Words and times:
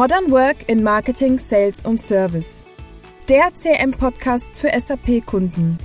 Modern 0.00 0.30
Work 0.30 0.66
in 0.66 0.82
Marketing, 0.82 1.36
Sales 1.36 1.84
und 1.84 2.00
Service. 2.00 2.62
Der 3.28 3.54
CM-Podcast 3.54 4.56
für 4.56 4.70
SAP-Kunden. 4.70 5.78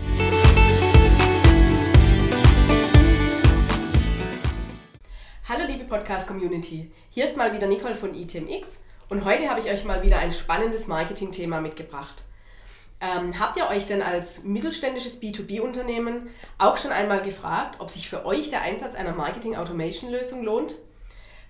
Hallo 5.50 5.66
liebe 5.68 5.84
Podcast-Community, 5.84 6.90
hier 7.10 7.26
ist 7.26 7.36
mal 7.36 7.54
wieder 7.54 7.68
Nicole 7.68 7.98
von 7.98 8.16
ITMX 8.16 8.80
und 9.10 9.26
heute 9.26 9.50
habe 9.50 9.60
ich 9.60 9.70
euch 9.70 9.84
mal 9.84 10.02
wieder 10.02 10.20
ein 10.20 10.32
spannendes 10.32 10.88
Marketing-Thema 10.88 11.60
mitgebracht. 11.60 12.24
Ähm, 13.02 13.38
habt 13.38 13.58
ihr 13.58 13.68
euch 13.68 13.86
denn 13.86 14.02
als 14.02 14.46
mittelständisches 14.46 15.22
B2B-Unternehmen 15.22 16.30
auch 16.58 16.78
schon 16.78 16.94
einmal 16.94 17.22
gefragt, 17.22 17.82
ob 17.82 17.92
sich 17.92 18.08
für 18.08 18.26
euch 18.26 18.50
der 18.50 18.62
Einsatz 18.62 18.96
einer 18.96 19.14
Marketing-Automation-Lösung 19.14 20.42
lohnt? 20.42 20.76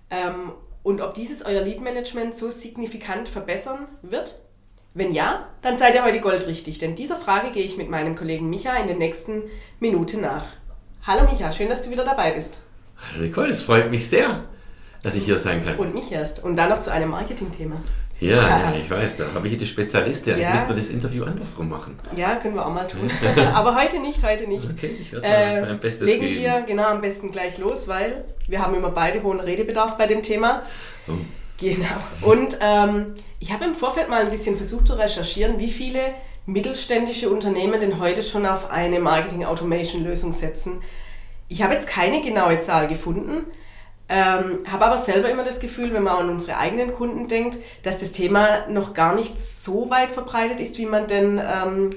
Ähm, 0.09 0.53
und 0.85 1.01
ob 1.01 1.15
dieses 1.15 1.43
euer 1.43 1.63
Lead-Management 1.63 2.35
so 2.35 2.51
signifikant 2.51 3.27
verbessern 3.27 3.87
wird? 4.03 4.39
Wenn 4.93 5.13
ja, 5.13 5.49
dann 5.63 5.79
seid 5.79 5.95
ihr 5.95 6.05
heute 6.05 6.21
goldrichtig, 6.21 6.77
denn 6.77 6.93
dieser 6.93 7.15
Frage 7.15 7.51
gehe 7.51 7.65
ich 7.65 7.75
mit 7.75 7.89
meinem 7.89 8.15
Kollegen 8.15 8.51
Micha 8.51 8.75
in 8.77 8.87
den 8.87 8.99
nächsten 8.99 9.41
Minuten 9.79 10.21
nach. 10.21 10.45
Hallo 11.01 11.27
Micha, 11.29 11.51
schön, 11.51 11.69
dass 11.69 11.81
du 11.81 11.89
wieder 11.89 12.05
dabei 12.05 12.33
bist. 12.33 12.59
Hallo 12.97 13.23
Nicole, 13.23 13.49
es 13.49 13.63
freut 13.63 13.89
mich 13.89 14.07
sehr, 14.07 14.43
dass 15.01 15.15
ich 15.15 15.25
hier 15.25 15.39
sein 15.39 15.65
kann. 15.65 15.75
Und 15.77 15.95
mich 15.95 16.11
erst. 16.11 16.43
Und 16.43 16.55
dann 16.55 16.69
noch 16.69 16.81
zu 16.81 16.93
einem 16.93 17.09
Marketing-Thema. 17.09 17.81
Ja, 18.19 18.71
ja, 18.71 18.75
ich 18.77 18.89
weiß, 18.89 19.17
da 19.17 19.25
habe 19.33 19.47
ich 19.49 19.57
die 19.57 19.65
Spezialistin. 19.67 20.39
Ja. 20.39 20.53
Müssen 20.53 20.69
wir 20.69 20.75
das 20.77 20.89
Interview 20.89 21.25
andersrum 21.25 21.67
machen. 21.69 21.99
Ja, 22.15 22.35
können 22.37 22.55
wir 22.55 22.65
auch 22.65 22.73
mal 22.73 22.87
tun. 22.87 23.11
Aber 23.53 23.75
heute 23.75 23.99
nicht, 23.99 24.23
heute 24.23 24.47
nicht. 24.47 24.69
Okay, 24.71 24.95
ich 25.01 25.11
werde 25.11 25.25
Äh, 25.27 25.61
mein 25.61 25.79
Bestes 25.79 26.07
legen 26.07 26.21
geben. 26.21 26.41
wir 26.41 26.61
genau 26.61 26.85
am 26.85 27.01
besten 27.01 27.31
gleich 27.31 27.57
los, 27.57 27.87
weil 27.89 28.23
wir 28.47 28.59
haben 28.59 28.73
immer 28.73 28.89
beide 28.91 29.21
hohen 29.21 29.41
Redebedarf 29.41 29.97
bei 29.97 30.07
dem 30.07 30.21
Thema. 30.23 30.61
Oh. 31.09 31.11
Genau. 31.59 31.85
Und 32.21 32.57
ähm, 32.61 33.13
ich 33.39 33.51
habe 33.51 33.65
im 33.65 33.75
Vorfeld 33.75 34.09
mal 34.09 34.21
ein 34.23 34.31
bisschen 34.31 34.55
versucht 34.55 34.87
zu 34.87 34.93
recherchieren, 34.93 35.59
wie 35.59 35.69
viele 35.69 35.99
mittelständische 36.45 37.29
Unternehmen 37.29 37.79
denn 37.81 37.99
heute 37.99 38.23
schon 38.23 38.45
auf 38.45 38.71
eine 38.71 38.99
Marketing-Automation-Lösung 38.99 40.31
setzen. 40.31 40.81
Ich 41.47 41.61
habe 41.61 41.73
jetzt 41.73 41.87
keine 41.87 42.21
genaue 42.21 42.59
Zahl 42.61 42.87
gefunden, 42.87 43.45
ähm, 44.07 44.59
habe 44.67 44.85
aber 44.85 44.97
selber 44.97 45.29
immer 45.29 45.43
das 45.43 45.59
Gefühl, 45.59 45.93
wenn 45.93 46.03
man 46.03 46.17
an 46.17 46.29
unsere 46.29 46.57
eigenen 46.57 46.93
Kunden 46.93 47.27
denkt, 47.27 47.57
dass 47.83 47.97
das 47.97 48.11
Thema 48.11 48.67
noch 48.67 48.93
gar 48.93 49.15
nicht 49.15 49.39
so 49.39 49.89
weit 49.89 50.11
verbreitet 50.11 50.59
ist, 50.59 50.77
wie 50.77 50.85
man 50.85 51.07
denn 51.07 51.41
ähm, 51.43 51.89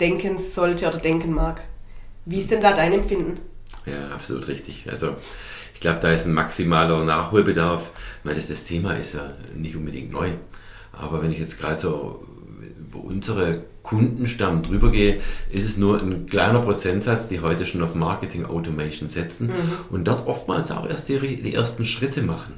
denken 0.00 0.36
sollte 0.38 0.88
oder 0.88 0.98
denken 0.98 1.32
mag. 1.32 1.62
Wie 2.26 2.38
ist 2.38 2.50
denn 2.50 2.60
da 2.60 2.72
dein 2.72 2.92
Empfinden? 2.92 3.40
Ja, 3.86 4.14
absolut 4.14 4.48
richtig. 4.48 4.86
Also 4.90 5.16
ich 5.72 5.80
glaube, 5.80 6.00
da 6.00 6.12
ist 6.12 6.26
ein 6.26 6.34
maximaler 6.34 7.04
Nachholbedarf. 7.04 7.92
Ich 8.18 8.24
meine, 8.24 8.36
das, 8.36 8.48
das 8.48 8.64
Thema 8.64 8.96
ist 8.96 9.14
ja 9.14 9.32
nicht 9.54 9.76
unbedingt 9.76 10.10
neu. 10.10 10.32
Aber 10.92 11.22
wenn 11.22 11.32
ich 11.32 11.38
jetzt 11.38 11.58
gerade 11.58 11.80
so 11.80 12.26
über 12.98 13.08
unsere 13.08 13.62
Kundenstamm 13.82 14.62
drüber 14.62 14.90
gehe, 14.90 15.20
ist 15.50 15.66
es 15.66 15.76
nur 15.76 16.00
ein 16.00 16.26
kleiner 16.26 16.60
Prozentsatz, 16.60 17.28
die 17.28 17.40
heute 17.40 17.64
schon 17.64 17.82
auf 17.82 17.94
Marketing 17.94 18.44
Automation 18.44 19.08
setzen 19.08 19.50
und 19.90 20.06
dort 20.06 20.26
oftmals 20.26 20.70
auch 20.70 20.88
erst 20.88 21.08
die, 21.08 21.18
die 21.18 21.54
ersten 21.54 21.86
Schritte 21.86 22.22
machen. 22.22 22.54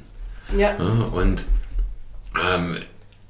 Ja, 0.57 0.75
Ja, 0.77 1.05
und 1.13 1.45
ähm, 2.43 2.77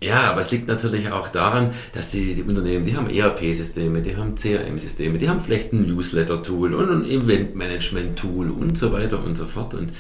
ja, 0.04 0.32
aber 0.32 0.42
es 0.42 0.50
liegt 0.50 0.68
natürlich 0.68 1.12
auch 1.12 1.30
daran, 1.30 1.74
dass 1.94 2.10
die, 2.10 2.34
die 2.34 2.42
Unternehmen, 2.42 2.86
die 2.86 2.96
haben 2.96 3.08
ERP-Systeme, 3.08 4.02
die 4.02 4.16
haben 4.18 4.36
CRM-Systeme, 4.36 5.20
die 5.20 5.30
haben 5.30 5.42
vielleicht 5.42 5.74
ein 5.74 5.86
Newsletter-Tool 5.86 6.74
und 6.74 6.90
ein 6.90 7.06
Event-Management-Tool 7.06 8.50
und 8.50 8.80
so 8.80 8.92
weiter 8.92 9.24
und 9.24 9.38
so 9.38 9.46
fort. 9.46 9.76
Und 9.76 9.92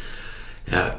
ja, 0.71 0.97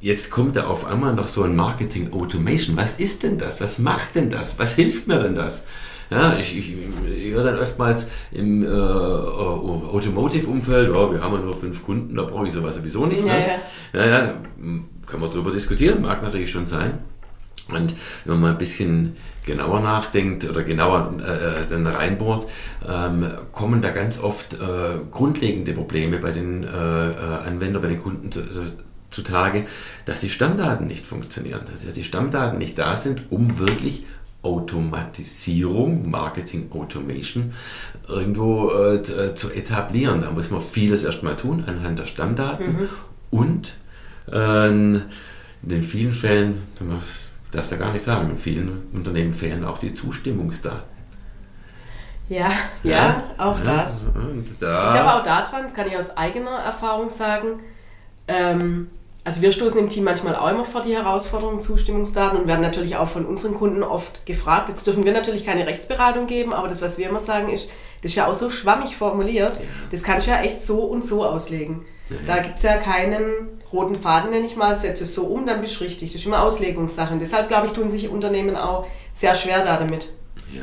jetzt 0.00 0.30
kommt 0.30 0.56
da 0.56 0.66
auf 0.66 0.86
einmal 0.86 1.14
noch 1.14 1.28
so 1.28 1.42
ein 1.42 1.56
Marketing-Automation. 1.56 2.76
Was 2.76 2.98
ist 2.98 3.22
denn 3.22 3.38
das? 3.38 3.60
Was 3.60 3.78
macht 3.78 4.14
denn 4.14 4.30
das? 4.30 4.58
Was 4.58 4.74
hilft 4.74 5.08
mir 5.08 5.18
denn 5.18 5.34
das? 5.34 5.66
Ja, 6.10 6.38
ich, 6.38 6.56
ich, 6.56 6.74
ich 6.74 7.32
höre 7.32 7.44
dann 7.44 7.58
oftmals 7.58 8.08
im 8.32 8.64
äh, 8.64 8.68
Automotive-Umfeld, 8.68 10.88
ja, 10.88 11.12
wir 11.12 11.22
haben 11.22 11.34
ja 11.34 11.42
nur 11.42 11.54
fünf 11.54 11.84
Kunden, 11.84 12.16
da 12.16 12.22
brauche 12.22 12.46
ich 12.46 12.54
sowas 12.54 12.76
sowieso 12.76 13.04
nicht. 13.04 13.26
Ja, 13.26 13.34
ne? 13.34 13.60
ja, 13.92 14.06
ja, 14.06 14.34
kann 15.06 15.20
man 15.20 15.30
drüber 15.30 15.50
diskutieren, 15.50 16.00
mag 16.00 16.22
natürlich 16.22 16.50
schon 16.50 16.66
sein. 16.66 17.00
Und 17.68 17.94
wenn 18.24 18.34
man 18.34 18.40
mal 18.40 18.52
ein 18.52 18.58
bisschen 18.58 19.16
genauer 19.44 19.80
nachdenkt 19.80 20.48
oder 20.48 20.62
genauer 20.62 21.12
äh, 21.18 21.68
dann 21.68 21.86
reinbohrt, 21.86 22.48
ähm, 22.88 23.30
kommen 23.52 23.82
da 23.82 23.90
ganz 23.90 24.20
oft 24.20 24.54
äh, 24.54 25.00
grundlegende 25.10 25.72
Probleme 25.72 26.18
bei 26.18 26.30
den 26.30 26.64
äh, 26.64 26.66
äh, 26.66 27.14
Anwendern, 27.46 27.82
bei 27.82 27.88
den 27.88 28.02
Kunden 28.02 28.32
zu, 28.32 28.42
zutage, 29.10 29.66
dass 30.04 30.20
die 30.20 30.30
Stammdaten 30.30 30.86
nicht 30.86 31.06
funktionieren, 31.06 31.60
dass 31.70 31.84
ja 31.84 31.90
die 31.90 32.04
Stammdaten 32.04 32.58
nicht 32.58 32.78
da 32.78 32.96
sind, 32.96 33.30
um 33.30 33.58
wirklich 33.58 34.04
Automatisierung, 34.42 36.08
Marketing 36.08 36.70
Automation 36.72 37.52
irgendwo 38.06 38.70
äh, 38.70 39.02
zu, 39.02 39.50
äh, 39.50 39.58
etablieren. 39.58 40.20
Da 40.20 40.30
muss 40.30 40.50
man 40.50 40.62
vieles 40.62 41.04
erstmal 41.04 41.36
tun 41.36 41.64
anhand 41.66 41.98
der 41.98 42.06
Stammdaten 42.06 42.88
und 43.30 43.76
äh, 44.30 44.68
in 44.68 45.02
den 45.62 45.82
vielen 45.82 46.12
Fällen, 46.12 46.62
man 46.80 47.02
darf 47.50 47.68
da 47.68 47.76
gar 47.76 47.92
nicht 47.92 48.04
sagen, 48.04 48.30
in 48.30 48.38
vielen 48.38 48.88
Unternehmen 48.92 49.34
fehlen 49.34 49.64
auch 49.64 49.78
die 49.78 49.92
Zustimmungsdaten. 49.92 50.98
ja, 52.28 52.92
ja, 52.92 53.24
auch 53.38 53.58
Ja, 53.58 53.64
das. 53.64 54.04
Und 54.14 54.46
Liegt 54.46 54.62
da, 54.62 54.78
aber 54.78 55.18
auch 55.18 55.22
daran, 55.24 55.64
das 55.64 55.74
kann 55.74 55.88
ich 55.88 55.96
aus 55.96 56.16
eigener 56.16 56.58
Erfahrung 56.58 57.10
sagen, 57.10 57.60
ähm, 58.28 58.90
also 59.24 59.42
wir 59.42 59.52
stoßen 59.52 59.78
im 59.78 59.90
Team 59.90 60.04
manchmal 60.04 60.36
auch 60.36 60.48
immer 60.48 60.64
vor 60.64 60.80
die 60.80 60.94
Herausforderung 60.94 61.62
Zustimmungsdaten 61.62 62.38
und 62.38 62.46
werden 62.46 62.62
natürlich 62.62 62.96
auch 62.96 63.08
von 63.08 63.26
unseren 63.26 63.54
Kunden 63.54 63.82
oft 63.82 64.24
gefragt. 64.24 64.70
Jetzt 64.70 64.86
dürfen 64.86 65.04
wir 65.04 65.12
natürlich 65.12 65.44
keine 65.44 65.66
Rechtsberatung 65.66 66.26
geben, 66.26 66.54
aber 66.54 66.68
das, 66.68 66.80
was 66.80 66.96
wir 66.96 67.08
immer 67.08 67.20
sagen, 67.20 67.52
ist, 67.52 67.70
das 68.02 68.12
ist 68.12 68.14
ja 68.16 68.26
auch 68.26 68.34
so 68.34 68.48
schwammig 68.48 68.96
formuliert, 68.96 69.60
das 69.90 70.02
kannst 70.02 70.26
du 70.26 70.30
ja 70.30 70.40
echt 70.40 70.64
so 70.64 70.80
und 70.80 71.04
so 71.04 71.26
auslegen. 71.26 71.84
Da 72.26 72.38
gibt 72.38 72.56
es 72.56 72.62
ja 72.62 72.78
keinen 72.78 73.60
roten 73.70 73.94
Faden, 73.94 74.30
nenne 74.30 74.46
ich 74.46 74.56
mal, 74.56 74.78
setze 74.78 75.04
es 75.04 75.14
so 75.14 75.26
um, 75.26 75.46
dann 75.46 75.60
bist 75.60 75.78
du 75.78 75.84
richtig. 75.84 76.12
Das 76.12 76.22
ist 76.22 76.26
immer 76.26 76.42
Auslegungssache. 76.42 77.12
Und 77.12 77.20
deshalb, 77.20 77.48
glaube 77.48 77.66
ich, 77.66 77.72
tun 77.72 77.90
sich 77.90 78.08
Unternehmen 78.08 78.56
auch 78.56 78.86
sehr 79.12 79.34
schwer 79.34 79.62
da 79.62 79.78
damit 79.78 80.14
ja. 80.50 80.62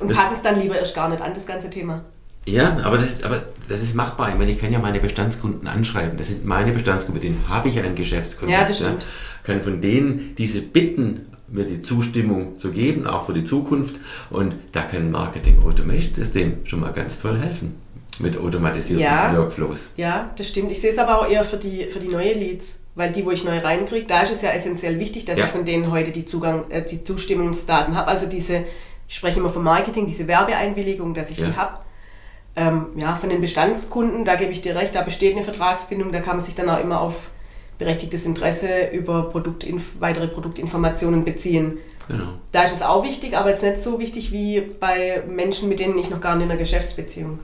und 0.00 0.12
packen 0.12 0.34
es 0.34 0.42
dann 0.42 0.60
lieber 0.60 0.76
erst 0.76 0.94
gar 0.94 1.08
nicht 1.08 1.22
an, 1.22 1.32
das 1.32 1.46
ganze 1.46 1.70
Thema. 1.70 2.04
Ja, 2.46 2.78
aber 2.82 2.96
das, 2.98 3.10
ist, 3.10 3.24
aber 3.24 3.42
das 3.68 3.82
ist 3.82 3.94
machbar. 3.94 4.30
Ich 4.30 4.36
meine, 4.38 4.50
ich 4.52 4.58
kann 4.58 4.72
ja 4.72 4.78
meine 4.78 4.98
Bestandskunden 5.00 5.68
anschreiben. 5.68 6.16
Das 6.16 6.28
sind 6.28 6.44
meine 6.44 6.72
Bestandskunden, 6.72 7.22
mit 7.22 7.24
denen 7.24 7.48
habe 7.48 7.68
ich 7.68 7.78
einen 7.78 7.94
Geschäftskontakt. 7.94 8.60
Ja, 8.60 8.66
das 8.66 8.78
stimmt. 8.78 9.06
Kann 9.44 9.60
von 9.62 9.80
denen 9.80 10.34
diese 10.36 10.60
bitten, 10.62 11.26
mir 11.48 11.64
die 11.64 11.82
Zustimmung 11.82 12.58
zu 12.58 12.70
geben, 12.70 13.06
auch 13.06 13.26
für 13.26 13.32
die 13.34 13.44
Zukunft. 13.44 13.96
Und 14.30 14.54
da 14.72 14.82
kann 14.82 15.06
ein 15.06 15.10
Marketing 15.10 15.62
Automation 15.64 16.14
System 16.14 16.58
schon 16.64 16.80
mal 16.80 16.92
ganz 16.92 17.20
toll 17.20 17.38
helfen. 17.38 17.76
Mit 18.20 18.36
automatisierten 18.38 19.04
Ja. 19.04 19.34
Workflows. 19.36 19.94
Ja, 19.96 20.30
das 20.36 20.48
stimmt. 20.48 20.70
Ich 20.72 20.80
sehe 20.80 20.90
es 20.90 20.98
aber 20.98 21.20
auch 21.20 21.28
eher 21.28 21.42
für 21.44 21.56
die, 21.56 21.84
für 21.86 22.00
die 22.00 22.08
neue 22.08 22.34
Leads. 22.34 22.78
Weil 22.96 23.12
die, 23.12 23.24
wo 23.24 23.30
ich 23.30 23.44
neu 23.44 23.56
reinkriege, 23.58 24.06
da 24.06 24.20
ist 24.22 24.32
es 24.32 24.42
ja 24.42 24.50
essentiell 24.50 24.98
wichtig, 24.98 25.24
dass 25.24 25.38
Ja. 25.38 25.44
ich 25.46 25.50
von 25.52 25.64
denen 25.64 25.90
heute 25.90 26.10
die, 26.10 26.26
Zugang, 26.26 26.64
äh, 26.70 26.84
die 26.84 27.02
Zustimmungsdaten 27.04 27.96
habe. 27.96 28.08
Also 28.08 28.26
diese, 28.26 28.64
ich 29.08 29.14
spreche 29.14 29.38
immer 29.40 29.48
vom 29.48 29.62
Marketing, 29.64 30.06
diese 30.06 30.26
Werbeeinwilligung, 30.26 31.14
dass 31.14 31.30
ich 31.30 31.38
Ja. 31.38 31.46
die 31.46 31.56
habe. 31.56 31.78
Ähm, 32.56 32.86
ja, 32.96 33.14
von 33.14 33.30
den 33.30 33.40
Bestandskunden, 33.40 34.24
da 34.24 34.34
gebe 34.34 34.50
ich 34.52 34.60
dir 34.60 34.74
recht, 34.74 34.94
da 34.94 35.02
besteht 35.02 35.36
eine 35.36 35.44
Vertragsbindung, 35.44 36.10
da 36.12 36.20
kann 36.20 36.36
man 36.36 36.44
sich 36.44 36.54
dann 36.56 36.68
auch 36.68 36.80
immer 36.80 37.00
auf 37.00 37.30
berechtigtes 37.78 38.26
Interesse 38.26 38.88
über 38.92 39.30
Produktinf 39.30 39.92
weitere 40.00 40.26
Produktinformationen 40.26 41.24
beziehen. 41.24 41.78
Genau. 42.08 42.24
Da 42.52 42.62
ist 42.64 42.72
es 42.74 42.82
auch 42.82 43.04
wichtig, 43.04 43.36
aber 43.36 43.50
jetzt 43.50 43.62
nicht 43.62 43.78
so 43.78 44.00
wichtig 44.00 44.32
wie 44.32 44.62
bei 44.80 45.22
Menschen, 45.28 45.68
mit 45.68 45.78
denen 45.78 45.96
ich 45.96 46.10
noch 46.10 46.20
gar 46.20 46.34
nicht 46.34 46.44
in 46.44 46.50
einer 46.50 46.58
Geschäftsbeziehung 46.58 47.38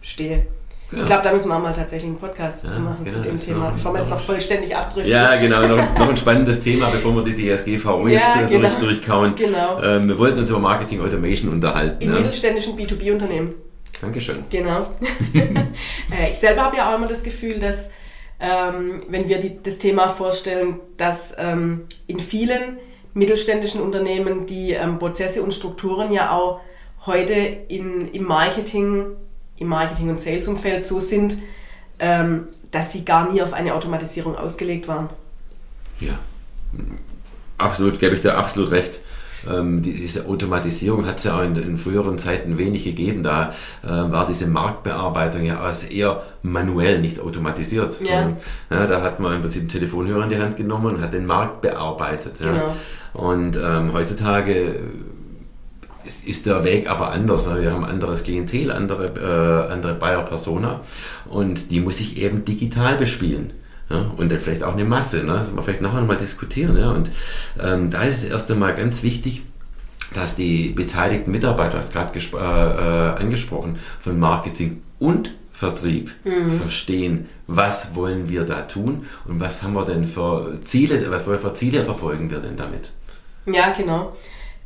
stehe. 0.00 0.46
Genau. 0.90 1.02
Ich 1.02 1.06
glaube, 1.08 1.22
da 1.22 1.32
müssen 1.32 1.48
wir 1.48 1.56
auch 1.56 1.62
mal 1.62 1.74
tatsächlich 1.74 2.08
einen 2.08 2.18
Podcast 2.18 2.64
Ja, 2.64 2.70
zu 2.70 2.80
machen 2.80 3.04
genau, 3.04 3.16
zu 3.16 3.22
dem 3.22 3.38
Thema, 3.38 3.70
bevor 3.70 3.92
wir 3.92 3.98
jetzt 3.98 4.10
noch- 4.10 4.20
vollständig 4.20 4.74
abdriften. 4.74 5.12
Ja, 5.12 5.36
genau, 5.36 5.66
noch, 5.66 5.98
noch 5.98 6.08
ein 6.08 6.16
spannendes 6.16 6.62
Thema, 6.62 6.88
bevor 6.88 7.14
wir 7.14 7.24
die 7.24 7.34
DSGVO 7.34 8.06
Ja, 8.06 8.14
jetzt 8.14 8.36
äh, 8.36 8.46
genau. 8.48 8.68
durch, 8.68 8.78
durchkauen. 8.78 9.34
Genau. 9.34 9.82
Ähm, 9.82 10.08
wir 10.08 10.18
wollten 10.18 10.38
uns 10.38 10.48
über 10.48 10.60
Marketing 10.60 11.02
Automation 11.02 11.50
unterhalten. 11.52 12.02
In 12.02 12.08
ja. 12.10 12.16
mittelständischen 12.16 12.74
B2B-Unternehmen. 12.78 13.54
Dankeschön. 14.00 14.44
Genau. 14.50 14.92
Äh, 16.10 16.30
ich 16.30 16.38
selber 16.38 16.62
habe 16.62 16.76
ja 16.78 16.90
auch 16.90 16.96
immer 16.96 17.06
das 17.06 17.22
Gefühl, 17.22 17.58
dass 17.58 17.90
ähm, 18.40 19.02
wenn 19.08 19.28
wir 19.28 19.38
die, 19.38 19.62
das 19.62 19.78
Thema 19.78 20.08
vorstellen, 20.08 20.80
dass 20.96 21.34
ähm, 21.38 21.84
in 22.06 22.20
vielen 22.20 22.78
mittelständischen 23.14 23.80
Unternehmen 23.80 24.46
die 24.46 24.72
ähm, 24.72 24.98
Prozesse 24.98 25.42
und 25.42 25.52
Strukturen 25.52 26.12
ja 26.12 26.30
auch 26.30 26.60
heute 27.04 27.34
in, 27.34 28.08
im 28.12 28.24
Marketing, 28.24 29.06
im 29.56 29.68
Marketing- 29.68 30.10
und 30.10 30.20
Sales-Umfeld 30.20 30.86
so 30.86 31.00
sind, 31.00 31.38
ähm, 31.98 32.48
dass 32.70 32.92
sie 32.92 33.04
gar 33.04 33.32
nie 33.32 33.42
auf 33.42 33.52
eine 33.52 33.74
Automatisierung 33.74 34.36
ausgelegt 34.36 34.88
waren. 34.88 35.08
Ja, 36.00 36.18
absolut, 37.56 37.98
gebe 37.98 38.14
ich 38.14 38.22
dir 38.22 38.36
absolut 38.36 38.70
recht. 38.70 39.00
Ähm, 39.48 39.82
diese 39.82 40.26
Automatisierung 40.26 41.06
hat 41.06 41.18
es 41.18 41.24
ja 41.24 41.38
auch 41.38 41.42
in, 41.42 41.56
in, 41.56 41.78
früheren 41.78 42.18
Zeiten 42.18 42.58
wenig 42.58 42.84
gegeben. 42.84 43.22
Da 43.22 43.52
äh, 43.82 43.88
war 43.88 44.26
diese 44.26 44.46
Marktbearbeitung 44.46 45.44
ja 45.44 45.60
als 45.60 45.84
eher 45.84 46.22
manuell, 46.42 47.00
nicht 47.00 47.20
automatisiert. 47.20 48.00
Ja. 48.00 48.30
ja. 48.70 48.86
da 48.86 49.02
hat 49.02 49.20
man 49.20 49.36
im 49.36 49.42
Prinzip 49.42 49.62
einen 49.62 49.68
Telefonhörer 49.68 50.24
in 50.24 50.30
die 50.30 50.38
Hand 50.38 50.56
genommen 50.56 50.96
und 50.96 51.02
hat 51.02 51.12
den 51.12 51.26
Markt 51.26 51.62
bearbeitet. 51.62 52.40
Ja. 52.40 52.52
Genau. 52.52 52.76
Und 53.14 53.56
ähm, 53.56 53.92
heutzutage 53.92 54.80
ist, 56.04 56.26
ist, 56.26 56.46
der 56.46 56.64
Weg 56.64 56.90
aber 56.90 57.10
anders. 57.10 57.48
Wir 57.54 57.72
haben 57.72 57.84
anderes 57.84 58.22
Klientel, 58.22 58.70
andere, 58.70 59.68
äh, 59.68 59.72
andere 59.72 59.94
Buyer 59.94 60.24
Persona 60.24 60.80
und 61.28 61.70
die 61.70 61.80
muss 61.80 62.00
ich 62.00 62.16
eben 62.16 62.44
digital 62.44 62.96
bespielen. 62.96 63.52
Ja, 63.90 64.12
und 64.16 64.30
dann 64.30 64.38
vielleicht 64.38 64.62
auch 64.62 64.74
eine 64.74 64.84
Masse. 64.84 65.24
Ne? 65.24 65.32
Das 65.32 65.54
wir 65.54 65.62
vielleicht 65.62 65.80
nachher 65.80 66.00
nochmal 66.00 66.18
diskutieren. 66.18 66.76
Ja? 66.76 66.90
Und 66.90 67.10
ähm, 67.60 67.90
da 67.90 68.02
ist 68.02 68.24
es 68.24 68.30
erst 68.30 68.50
einmal 68.50 68.74
ganz 68.74 69.02
wichtig, 69.02 69.44
dass 70.14 70.36
die 70.36 70.70
beteiligten 70.70 71.30
Mitarbeiter, 71.30 71.76
das 71.76 71.90
gerade 71.90 72.18
äh, 72.18 72.36
äh, 72.36 73.20
angesprochen, 73.20 73.78
von 74.00 74.18
Marketing 74.18 74.82
und 74.98 75.34
Vertrieb 75.52 76.12
mhm. 76.24 76.60
verstehen, 76.60 77.28
was 77.48 77.96
wollen 77.96 78.28
wir 78.28 78.44
da 78.44 78.62
tun 78.62 79.06
und 79.26 79.40
was 79.40 79.62
haben 79.62 79.72
wir 79.72 79.84
denn 79.84 80.04
für 80.04 80.60
Ziele, 80.62 81.10
was 81.10 81.24
für 81.24 81.54
Ziele 81.54 81.82
verfolgen 81.82 82.30
wir 82.30 82.38
denn 82.38 82.56
damit? 82.56 82.92
Ja, 83.46 83.72
genau. 83.72 84.14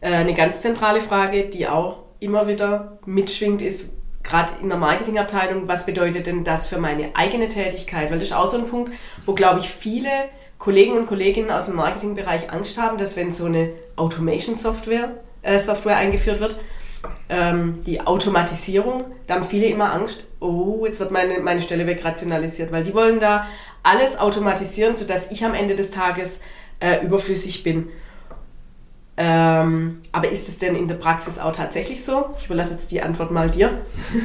Äh, 0.01 0.09
eine 0.15 0.35
ganz 0.35 0.61
zentrale 0.61 1.01
Frage, 1.01 1.45
die 1.45 1.67
auch 1.67 2.03
immer 2.21 2.47
wieder 2.47 2.99
mitschwingt, 3.07 3.63
ist, 3.63 3.93
gerade 4.23 4.53
in 4.61 4.69
der 4.69 4.79
Marketingabteilung, 4.79 5.69
was 5.69 5.87
bedeutet 5.87 6.27
denn 6.27 6.45
das 6.45 6.69
für 6.69 6.79
meine 6.79 7.15
eigene 7.15 7.49
Tätigkeit? 7.49 8.11
Weil 8.11 8.19
das 8.19 8.29
ist 8.29 8.35
auch 8.35 8.47
so 8.47 8.59
ein 8.59 8.69
Punkt, 8.69 8.93
wo, 9.27 9.35
glaube 9.35 9.61
ich, 9.61 9.69
viele 9.69 10.11
Kollegen 10.59 10.97
und 10.97 11.07
Kolleginnen 11.07 11.51
aus 11.51 11.67
dem 11.67 11.77
Marketingbereich 11.77 12.53
Angst 12.53 12.79
haben, 12.79 12.99
dass 12.99 13.17
wenn 13.17 13.33
so 13.33 13.47
eine 13.47 13.71
Automation-Software 13.97 15.11
äh, 15.43 15.59
Software 15.59 15.97
eingeführt 15.97 16.41
wird, 16.41 16.57
ähm, 17.29 17.81
die 17.85 18.01
Automatisierung, 18.01 19.07
da 19.27 19.35
haben 19.35 19.45
viele 19.45 19.67
immer 19.67 19.93
Angst, 19.93 20.25
oh, 20.41 20.85
jetzt 20.87 21.01
wird 21.01 21.11
meine, 21.11 21.41
meine 21.41 21.61
Stelle 21.61 21.87
wegrationalisiert, 21.87 22.71
weil 22.71 22.85
die 22.85 22.95
wollen 22.95 23.19
da 23.19 23.47
alles 23.83 24.17
automatisieren, 24.17 24.95
sodass 24.95 25.31
ich 25.31 25.45
am 25.45 25.55
Ende 25.55 25.75
des 25.75 25.91
Tages 25.91 26.41
äh, 26.79 27.05
überflüssig 27.05 27.63
bin. 27.63 27.89
Ähm, 29.14 29.99
aber 30.11 30.31
ist 30.31 30.49
es 30.49 30.59
denn 30.59 30.75
in 30.75 30.88
der 30.88 30.94
Praxis 30.94 31.38
auch 31.38 31.53
tatsächlich 31.53 32.03
so? 32.03 32.31
Ich 32.38 32.47
überlasse 32.47 32.73
jetzt 32.73 32.91
die 32.91 33.03
Antwort 33.03 33.31
mal 33.31 33.50
dir. 33.50 33.70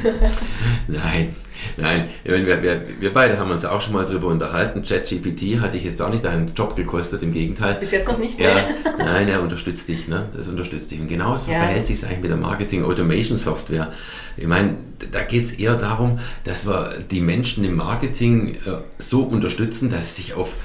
nein, 0.88 1.36
nein. 1.76 2.08
Wir, 2.24 2.62
wir, 2.62 2.82
wir, 2.98 3.12
beide 3.12 3.38
haben 3.38 3.50
uns 3.50 3.66
auch 3.66 3.82
schon 3.82 3.92
mal 3.92 4.06
darüber 4.06 4.28
unterhalten. 4.28 4.82
ChatGPT 4.82 5.60
hat 5.60 5.74
dich 5.74 5.84
jetzt 5.84 6.00
auch 6.00 6.08
nicht 6.08 6.24
deinen 6.24 6.54
Job 6.54 6.74
gekostet, 6.74 7.22
im 7.22 7.34
Gegenteil. 7.34 7.74
Bis 7.74 7.90
jetzt 7.90 8.08
noch 8.08 8.18
nicht, 8.18 8.40
ja, 8.40 8.56
Nein, 8.96 9.28
er 9.28 9.42
unterstützt 9.42 9.88
dich. 9.88 10.08
Ne? 10.08 10.30
Das 10.34 10.48
unterstützt 10.48 10.90
dich. 10.90 11.00
Und 11.00 11.08
genauso 11.08 11.52
ja. 11.52 11.58
verhält 11.58 11.86
sich 11.86 11.98
es 11.98 12.04
eigentlich 12.04 12.22
mit 12.22 12.30
der 12.30 12.38
Marketing 12.38 12.82
Automation 12.84 13.36
Software. 13.36 13.92
Ich 14.38 14.46
meine, 14.46 14.76
da 15.12 15.22
geht 15.22 15.44
es 15.44 15.52
eher 15.52 15.76
darum, 15.76 16.18
dass 16.44 16.66
wir 16.66 16.94
die 17.10 17.20
Menschen 17.20 17.62
im 17.64 17.76
Marketing 17.76 18.54
äh, 18.54 18.78
so 18.96 19.20
unterstützen, 19.20 19.90
dass 19.90 20.16
sie 20.16 20.22
sich 20.22 20.34
auf 20.34 20.56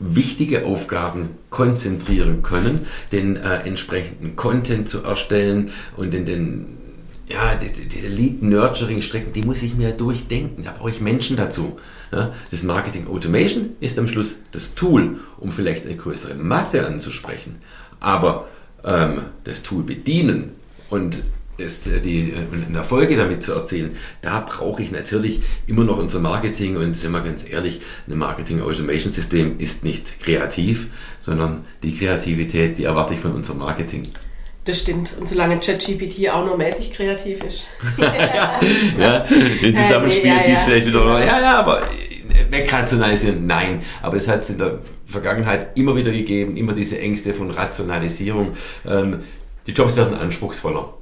wichtige 0.00 0.64
Aufgaben 0.66 1.30
konzentrieren 1.50 2.42
können, 2.42 2.86
den 3.12 3.36
äh, 3.36 3.60
entsprechenden 3.60 4.36
Content 4.36 4.88
zu 4.88 5.02
erstellen 5.02 5.70
und 5.96 6.14
in 6.14 6.26
den 6.26 6.66
ja, 7.28 7.56
die, 7.56 7.86
diese 7.86 8.08
Lead-Nurturing-Strecken, 8.08 9.32
die 9.32 9.42
muss 9.42 9.62
ich 9.62 9.74
mir 9.74 9.92
durchdenken. 9.92 10.64
Da 10.64 10.72
brauche 10.72 10.90
ich 10.90 11.00
Menschen 11.00 11.36
dazu. 11.36 11.78
Das 12.50 12.62
Marketing 12.62 13.06
Automation 13.06 13.70
ist 13.80 13.98
am 13.98 14.08
Schluss 14.08 14.36
das 14.52 14.74
Tool, 14.74 15.20
um 15.36 15.52
vielleicht 15.52 15.84
eine 15.84 15.94
größere 15.94 16.34
Masse 16.34 16.86
anzusprechen. 16.86 17.56
Aber 18.00 18.48
ähm, 18.82 19.22
das 19.44 19.62
Tool 19.62 19.82
bedienen 19.82 20.52
und 20.88 21.22
ist 21.58 21.86
äh, 21.86 22.00
die, 22.00 22.30
äh, 22.30 22.66
in 22.66 22.72
der 22.72 22.84
Folge 22.84 23.16
damit 23.16 23.42
zu 23.42 23.52
erzählen, 23.52 23.96
da 24.22 24.40
brauche 24.40 24.82
ich 24.82 24.90
natürlich 24.90 25.42
immer 25.66 25.84
noch 25.84 25.98
unser 25.98 26.20
Marketing 26.20 26.76
und 26.76 26.94
sind 26.94 27.12
wir 27.12 27.20
ganz 27.20 27.44
ehrlich, 27.48 27.80
ein 28.08 28.16
Marketing 28.16 28.62
Automation 28.62 29.12
System 29.12 29.58
ist 29.58 29.84
nicht 29.84 30.20
kreativ, 30.20 30.88
sondern 31.20 31.64
die 31.82 31.96
Kreativität, 31.96 32.78
die 32.78 32.84
erwarte 32.84 33.14
ich 33.14 33.20
von 33.20 33.32
unserem 33.32 33.58
Marketing. 33.58 34.04
Das 34.64 34.80
stimmt. 34.80 35.14
Und 35.18 35.26
solange 35.26 35.58
ChatGPT 35.58 36.28
auch 36.28 36.44
nur 36.44 36.56
mäßig 36.56 36.92
kreativ 36.92 37.42
ist. 37.42 37.68
ja, 37.96 38.60
ja, 38.98 39.26
im 39.62 39.74
Zusammenspiel 39.74 40.26
ja, 40.26 40.42
sieht 40.42 40.58
es 40.58 40.64
vielleicht 40.64 40.86
wieder, 40.86 41.00
genau. 41.00 41.18
ja, 41.18 41.40
ja, 41.40 41.58
aber 41.58 41.82
wegrationalisieren, 42.50 43.46
nein. 43.46 43.82
Aber 44.02 44.16
es 44.16 44.28
hat 44.28 44.42
es 44.42 44.50
in 44.50 44.58
der 44.58 44.80
Vergangenheit 45.06 45.76
immer 45.76 45.96
wieder 45.96 46.12
gegeben, 46.12 46.56
immer 46.56 46.74
diese 46.74 46.98
Ängste 46.98 47.32
von 47.32 47.50
Rationalisierung. 47.50 48.52
Ähm, 48.86 49.20
die 49.66 49.72
Jobs 49.72 49.96
werden 49.96 50.14
anspruchsvoller. 50.14 50.94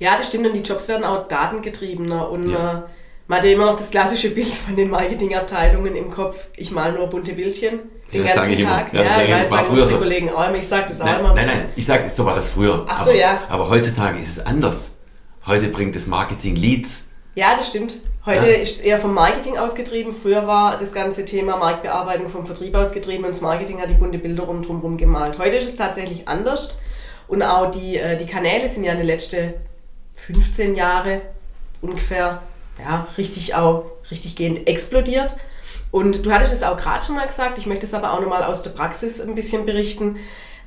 Ja, 0.00 0.16
das 0.16 0.28
stimmt 0.28 0.46
und 0.46 0.54
die 0.54 0.60
Jobs 0.60 0.88
werden 0.88 1.04
auch 1.04 1.28
datengetriebener 1.28 2.30
und 2.30 2.50
ja. 2.50 2.78
äh, 2.78 2.82
man 3.28 3.38
hat 3.38 3.44
ja 3.44 3.52
immer 3.52 3.66
noch 3.66 3.76
das 3.76 3.90
klassische 3.90 4.30
Bild 4.30 4.48
von 4.48 4.74
den 4.74 4.90
Marketingabteilungen 4.90 5.94
im 5.94 6.10
Kopf. 6.10 6.48
Ich 6.56 6.72
mal 6.72 6.92
nur 6.92 7.06
bunte 7.06 7.34
Bildchen 7.34 7.80
den 8.12 8.24
ja, 8.24 8.34
ganzen 8.34 8.64
Tag. 8.64 8.92
Immer. 8.92 9.04
Ja, 9.04 9.20
ja, 9.20 9.22
ja 9.22 9.42
ich 9.42 9.48
sagen 9.48 9.68
unsere 9.68 9.88
so. 9.88 9.98
Kollegen 9.98 10.30
auch 10.30 10.48
immer. 10.48 10.56
Ich 10.56 10.66
sage 10.66 10.86
das 10.88 11.00
auch 11.02 11.04
nein, 11.04 11.20
immer. 11.20 11.34
Nein, 11.34 11.46
nein, 11.46 11.68
ich 11.76 11.84
sage, 11.84 12.08
so 12.08 12.24
war 12.24 12.34
das 12.34 12.50
früher. 12.52 12.84
Ach 12.88 13.04
so, 13.04 13.10
aber, 13.10 13.18
ja. 13.18 13.42
Aber 13.50 13.68
heutzutage 13.68 14.18
ist 14.18 14.38
es 14.38 14.46
anders. 14.46 14.96
Heute 15.46 15.68
bringt 15.68 15.94
das 15.94 16.06
Marketing 16.06 16.56
Leads. 16.56 17.06
Ja, 17.34 17.54
das 17.54 17.68
stimmt. 17.68 18.00
Heute 18.24 18.46
ja. 18.46 18.56
ist 18.56 18.76
es 18.76 18.80
eher 18.80 18.98
vom 18.98 19.12
Marketing 19.12 19.58
ausgetrieben. 19.58 20.12
Früher 20.12 20.46
war 20.46 20.78
das 20.78 20.92
ganze 20.92 21.26
Thema 21.26 21.58
Marktbearbeitung 21.58 22.30
vom 22.30 22.46
Vertrieb 22.46 22.74
ausgetrieben 22.74 23.26
und 23.26 23.32
das 23.32 23.42
Marketing 23.42 23.80
hat 23.80 23.90
die 23.90 23.94
bunte 23.94 24.18
Bilder 24.18 24.44
rundherum 24.44 24.96
gemalt. 24.96 25.38
Heute 25.38 25.56
ist 25.56 25.68
es 25.68 25.76
tatsächlich 25.76 26.26
anders. 26.26 26.74
Und 27.28 27.42
auch 27.42 27.70
die, 27.70 27.96
äh, 27.96 28.16
die 28.16 28.26
Kanäle 28.26 28.68
sind 28.68 28.82
ja 28.82 28.92
in 28.92 28.98
den 28.98 29.06
letzten 29.06 29.54
15 30.26 30.74
Jahre 30.74 31.22
ungefähr 31.80 32.42
ja, 32.78 33.06
richtig 33.16 33.54
auch 33.54 33.84
richtig 34.10 34.36
gehend 34.36 34.66
explodiert. 34.66 35.36
Und 35.90 36.24
du 36.24 36.32
hattest 36.32 36.52
es 36.52 36.62
auch 36.62 36.76
gerade 36.76 37.04
schon 37.04 37.16
mal 37.16 37.26
gesagt, 37.26 37.58
ich 37.58 37.66
möchte 37.66 37.86
es 37.86 37.94
aber 37.94 38.12
auch 38.12 38.20
nochmal 38.20 38.44
aus 38.44 38.62
der 38.62 38.70
Praxis 38.70 39.20
ein 39.20 39.34
bisschen 39.34 39.66
berichten. 39.66 40.16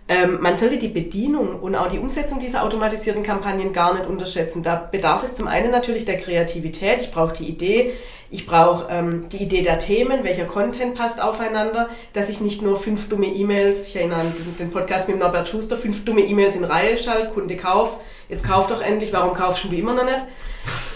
Ähm, 0.09 0.39
man 0.41 0.57
sollte 0.57 0.77
die 0.77 0.89
Bedienung 0.89 1.59
und 1.61 1.75
auch 1.75 1.87
die 1.87 1.99
Umsetzung 1.99 2.39
dieser 2.39 2.63
automatisierten 2.63 3.23
Kampagnen 3.23 3.71
gar 3.71 3.93
nicht 3.93 4.05
unterschätzen. 4.05 4.61
Da 4.61 4.75
bedarf 4.75 5.23
es 5.23 5.35
zum 5.35 5.47
einen 5.47 5.71
natürlich 5.71 6.03
der 6.03 6.17
Kreativität. 6.17 7.01
Ich 7.01 7.11
brauche 7.11 7.33
die 7.33 7.47
Idee, 7.47 7.93
ich 8.29 8.45
brauche 8.47 8.87
ähm, 8.89 9.29
die 9.31 9.43
Idee 9.43 9.61
der 9.61 9.77
Themen, 9.77 10.23
welcher 10.23 10.45
Content 10.45 10.95
passt 10.95 11.21
aufeinander, 11.21 11.87
dass 12.13 12.29
ich 12.29 12.41
nicht 12.41 12.63
nur 12.63 12.77
fünf 12.77 13.07
dumme 13.07 13.27
E-Mails, 13.27 13.87
ich 13.87 13.95
erinnere 13.95 14.21
an 14.21 14.33
den 14.59 14.71
Podcast 14.71 15.07
mit 15.07 15.19
Norbert 15.19 15.47
Schuster, 15.47 15.77
fünf 15.77 16.03
dumme 16.03 16.21
E-Mails 16.21 16.55
in 16.55 16.63
Reihe 16.63 16.97
schalte, 16.97 17.29
Kunde 17.29 17.55
kauf, 17.55 17.99
jetzt 18.29 18.43
kauf 18.43 18.67
doch 18.67 18.81
endlich, 18.81 19.13
warum 19.13 19.33
kaufst 19.33 19.63
du 19.63 19.75
immer 19.75 19.93
noch 19.93 20.05
nicht? 20.05 20.25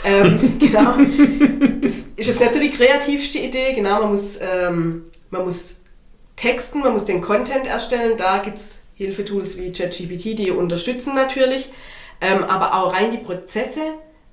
Ähm, 0.03 0.57
genau. 0.59 0.95
Das 1.79 2.07
ist 2.15 2.27
jetzt 2.27 2.39
nicht 2.39 2.53
so 2.55 2.59
die 2.59 2.71
kreativste 2.71 3.37
Idee, 3.37 3.73
genau, 3.73 4.01
man 4.01 4.09
muss, 4.09 4.39
ähm, 4.41 5.03
man 5.29 5.45
muss 5.45 5.77
texten, 6.35 6.79
man 6.79 6.93
muss 6.93 7.05
den 7.05 7.21
Content 7.21 7.67
erstellen, 7.67 8.17
da 8.17 8.39
gibt 8.39 8.57
es 8.57 8.86
Hilfetools 8.97 9.57
wie 9.57 9.71
ChatGPT, 9.71 10.37
die 10.37 10.51
unterstützen 10.51 11.15
natürlich, 11.15 11.71
ähm, 12.19 12.43
aber 12.43 12.75
auch 12.75 12.93
rein 12.93 13.11
die 13.11 13.17
Prozesse 13.17 13.81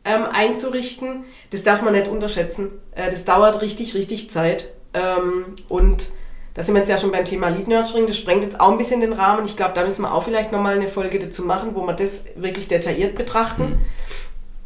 ähm, 0.04 0.24
einzurichten, 0.30 1.24
das 1.50 1.62
darf 1.62 1.82
man 1.82 1.92
nicht 1.92 2.08
unterschätzen. 2.08 2.70
Äh, 2.94 3.10
das 3.10 3.24
dauert 3.24 3.62
richtig, 3.62 3.94
richtig 3.94 4.30
Zeit. 4.30 4.72
Ähm, 4.94 5.54
und 5.68 6.10
da 6.54 6.62
sind 6.62 6.74
wir 6.74 6.80
jetzt 6.80 6.88
ja 6.88 6.98
schon 6.98 7.10
beim 7.10 7.24
Thema 7.24 7.48
Lead 7.48 7.68
Nurturing, 7.68 8.06
das 8.06 8.16
sprengt 8.16 8.44
jetzt 8.44 8.60
auch 8.60 8.70
ein 8.70 8.78
bisschen 8.78 9.00
den 9.00 9.12
Rahmen. 9.12 9.44
Ich 9.44 9.56
glaube, 9.56 9.72
da 9.74 9.84
müssen 9.84 10.02
wir 10.02 10.14
auch 10.14 10.22
vielleicht 10.22 10.52
nochmal 10.52 10.76
eine 10.76 10.88
Folge 10.88 11.18
dazu 11.18 11.44
machen, 11.44 11.70
wo 11.74 11.82
wir 11.86 11.94
das 11.94 12.24
wirklich 12.36 12.68
detailliert 12.68 13.16
betrachten. 13.16 13.64
Mhm. 13.64 13.78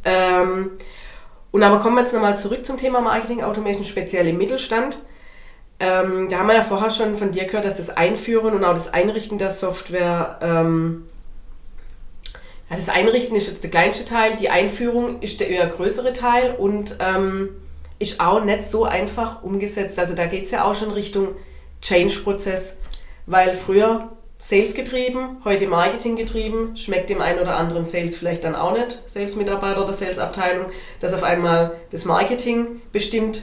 Ähm, 0.05 0.71
und 1.51 1.63
aber 1.63 1.81
kommen 1.81 1.97
wir 1.97 2.03
jetzt 2.03 2.13
nochmal 2.13 2.39
zurück 2.39 2.67
zum 2.67 2.77
Thema 2.77 3.01
Marketing 3.01 3.43
Automation, 3.43 3.85
speziell 3.85 4.29
im 4.29 4.39
Mittelstand. 4.39 5.03
Ähm, 5.81 6.29
da 6.29 6.39
haben 6.39 6.49
wir 6.49 6.55
ja 6.55 6.63
vorher 6.63 6.91
schon 6.91 7.17
von 7.17 7.31
dir 7.31 7.45
gehört, 7.45 7.65
dass 7.65 7.77
das 7.77 7.91
Einführen 7.91 8.55
und 8.55 8.65
auch 8.65 8.75
das 8.75 8.93
Einrichten 8.93 9.39
der 9.39 9.51
Software 9.51 10.39
ähm, 10.43 11.05
ja, 12.71 12.77
das 12.77 12.89
Einrichten 12.89 13.37
ist 13.37 13.49
jetzt 13.49 13.63
der 13.63 13.71
kleinste 13.71 14.05
Teil, 14.05 14.37
die 14.37 14.51
Einführung 14.51 15.23
ist 15.23 15.41
der 15.41 15.49
eher 15.49 15.67
größere 15.67 16.13
Teil 16.13 16.55
und 16.57 16.99
ähm, 17.01 17.51
ist 17.99 18.21
auch 18.21 18.45
nicht 18.45 18.65
so 18.65 18.85
einfach 18.85 19.43
umgesetzt. 19.43 19.99
Also 19.99 20.15
da 20.15 20.27
geht 20.27 20.45
es 20.45 20.51
ja 20.51 20.65
auch 20.65 20.75
schon 20.75 20.91
Richtung 20.91 21.29
Change-Prozess, 21.81 22.77
weil 23.27 23.55
früher 23.55 24.11
Sales 24.41 24.75
getrieben, 24.75 25.39
heute 25.45 25.67
Marketing 25.67 26.15
getrieben, 26.15 26.77
schmeckt 26.77 27.11
dem 27.11 27.21
einen 27.21 27.41
oder 27.41 27.57
anderen 27.57 27.87
Sales 27.87 28.17
vielleicht 28.17 28.45
dann 28.45 28.55
auch 28.55 28.73
nicht, 28.73 29.03
Sales-Mitarbeiter 29.07 29.85
der 29.85 29.95
Sales-Abteilung, 29.95 30.67
dass 31.01 31.13
auf 31.13 31.25
einmal 31.25 31.77
das 31.91 32.05
Marketing 32.05 32.81
bestimmt 32.93 33.43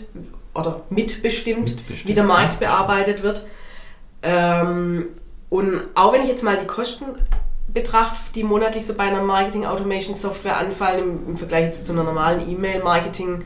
oder 0.56 0.82
mitbestimmt, 0.90 1.76
mitbestimmt 1.76 2.10
wie 2.10 2.14
der 2.14 2.24
Markt 2.24 2.60
bearbeitet 2.60 3.22
wird. 3.22 3.46
Ähm, 4.24 5.10
und 5.50 5.82
auch 5.94 6.14
wenn 6.14 6.24
ich 6.24 6.30
jetzt 6.30 6.44
mal 6.44 6.58
die 6.58 6.66
Kosten 6.66 7.06
betrachte, 7.68 8.18
die 8.34 8.44
monatlich 8.44 8.86
so 8.86 8.96
bei 8.96 9.04
einer 9.04 9.22
Marketing 9.22 9.66
Automation 9.66 10.16
Software 10.16 10.58
anfallen, 10.58 11.04
im, 11.04 11.30
im 11.30 11.38
Vergleich 11.38 11.66
jetzt 11.66 11.86
zu 11.86 11.94
einer 11.94 12.04
normalen 12.04 12.50
E-Mail-Marketing 12.50 13.46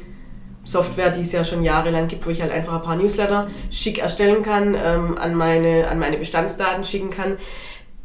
Software, 0.63 1.09
die 1.09 1.21
es 1.21 1.31
ja 1.31 1.43
schon 1.43 1.63
jahrelang 1.63 2.07
gibt, 2.07 2.25
wo 2.25 2.29
ich 2.29 2.41
halt 2.41 2.51
einfach 2.51 2.73
ein 2.73 2.81
paar 2.81 2.95
Newsletter 2.95 3.49
schick 3.71 3.97
erstellen 3.97 4.43
kann, 4.43 4.75
ähm, 4.75 5.17
an, 5.17 5.33
meine, 5.35 5.87
an 5.87 5.99
meine 5.99 6.17
Bestandsdaten 6.17 6.83
schicken 6.83 7.09
kann. 7.09 7.37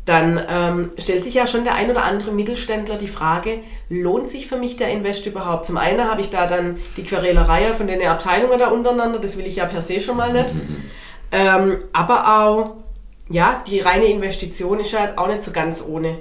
Dann 0.04 0.40
ähm, 0.48 0.90
stellt 0.98 1.24
sich 1.24 1.34
ja 1.34 1.46
schon 1.46 1.64
der 1.64 1.74
ein 1.74 1.90
oder 1.90 2.04
andere 2.04 2.32
Mittelständler 2.32 2.96
die 2.96 3.08
Frage, 3.08 3.60
lohnt 3.88 4.30
sich 4.30 4.46
für 4.46 4.58
mich 4.58 4.76
der 4.76 4.90
Invest 4.90 5.26
überhaupt? 5.26 5.64
Zum 5.64 5.78
einen 5.78 6.04
habe 6.04 6.20
ich 6.20 6.30
da 6.30 6.46
dann 6.46 6.76
die 6.96 7.04
Querelerei 7.04 7.72
von 7.72 7.86
den 7.86 8.02
Abteilungen 8.06 8.58
da 8.58 8.68
untereinander, 8.68 9.18
das 9.18 9.38
will 9.38 9.46
ich 9.46 9.56
ja 9.56 9.64
per 9.64 9.80
se 9.80 10.00
schon 10.00 10.18
mal 10.18 10.32
nicht. 10.32 10.54
Ähm, 11.32 11.78
aber 11.92 12.42
auch, 12.42 12.76
ja, 13.30 13.62
die 13.66 13.80
reine 13.80 14.04
Investition 14.04 14.78
ist 14.80 14.92
ja 14.92 15.14
auch 15.16 15.28
nicht 15.28 15.42
so 15.42 15.52
ganz 15.52 15.84
ohne. 15.86 16.18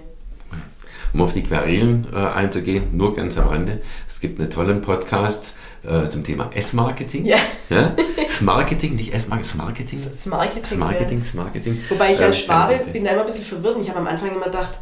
Um 1.14 1.22
auf 1.22 1.34
die 1.34 1.44
Querelen 1.44 2.08
äh, 2.14 2.18
einzugehen, 2.18 2.96
nur 2.98 3.16
ganz 3.16 3.38
am 3.38 3.50
Rande. 3.50 3.82
Es 4.08 4.22
gibt 4.22 4.40
einen 4.40 4.50
tollen 4.50 4.82
Podcast 4.82 5.56
äh, 5.84 6.10
zum 6.10 6.24
Thema 6.24 6.50
S-Marketing. 6.54 7.26
Ja. 7.26 7.38
ja? 7.70 7.96
S-Marketing, 8.26 8.96
nicht 8.96 9.14
S-Marketing, 9.14 9.52
S-Marketing. 9.52 10.00
S-Marketing. 10.00 10.64
S-Marketing, 10.64 11.22
S-Marketing. 11.22 11.82
Wobei 11.90 12.14
ich 12.14 12.22
als 12.22 12.38
Äh, 12.38 12.40
Schwabe 12.46 12.76
okay. 12.76 12.92
bin 12.92 13.04
da 13.06 13.12
immer 13.12 13.22
ein 13.22 13.26
bisschen 13.28 13.46
verwirrt. 13.46 13.76
und 13.76 13.82
Ich 13.82 13.90
habe 13.90 14.00
am 14.00 14.08
Anfang 14.08 14.32
immer 14.34 14.46
gedacht, 14.46 14.80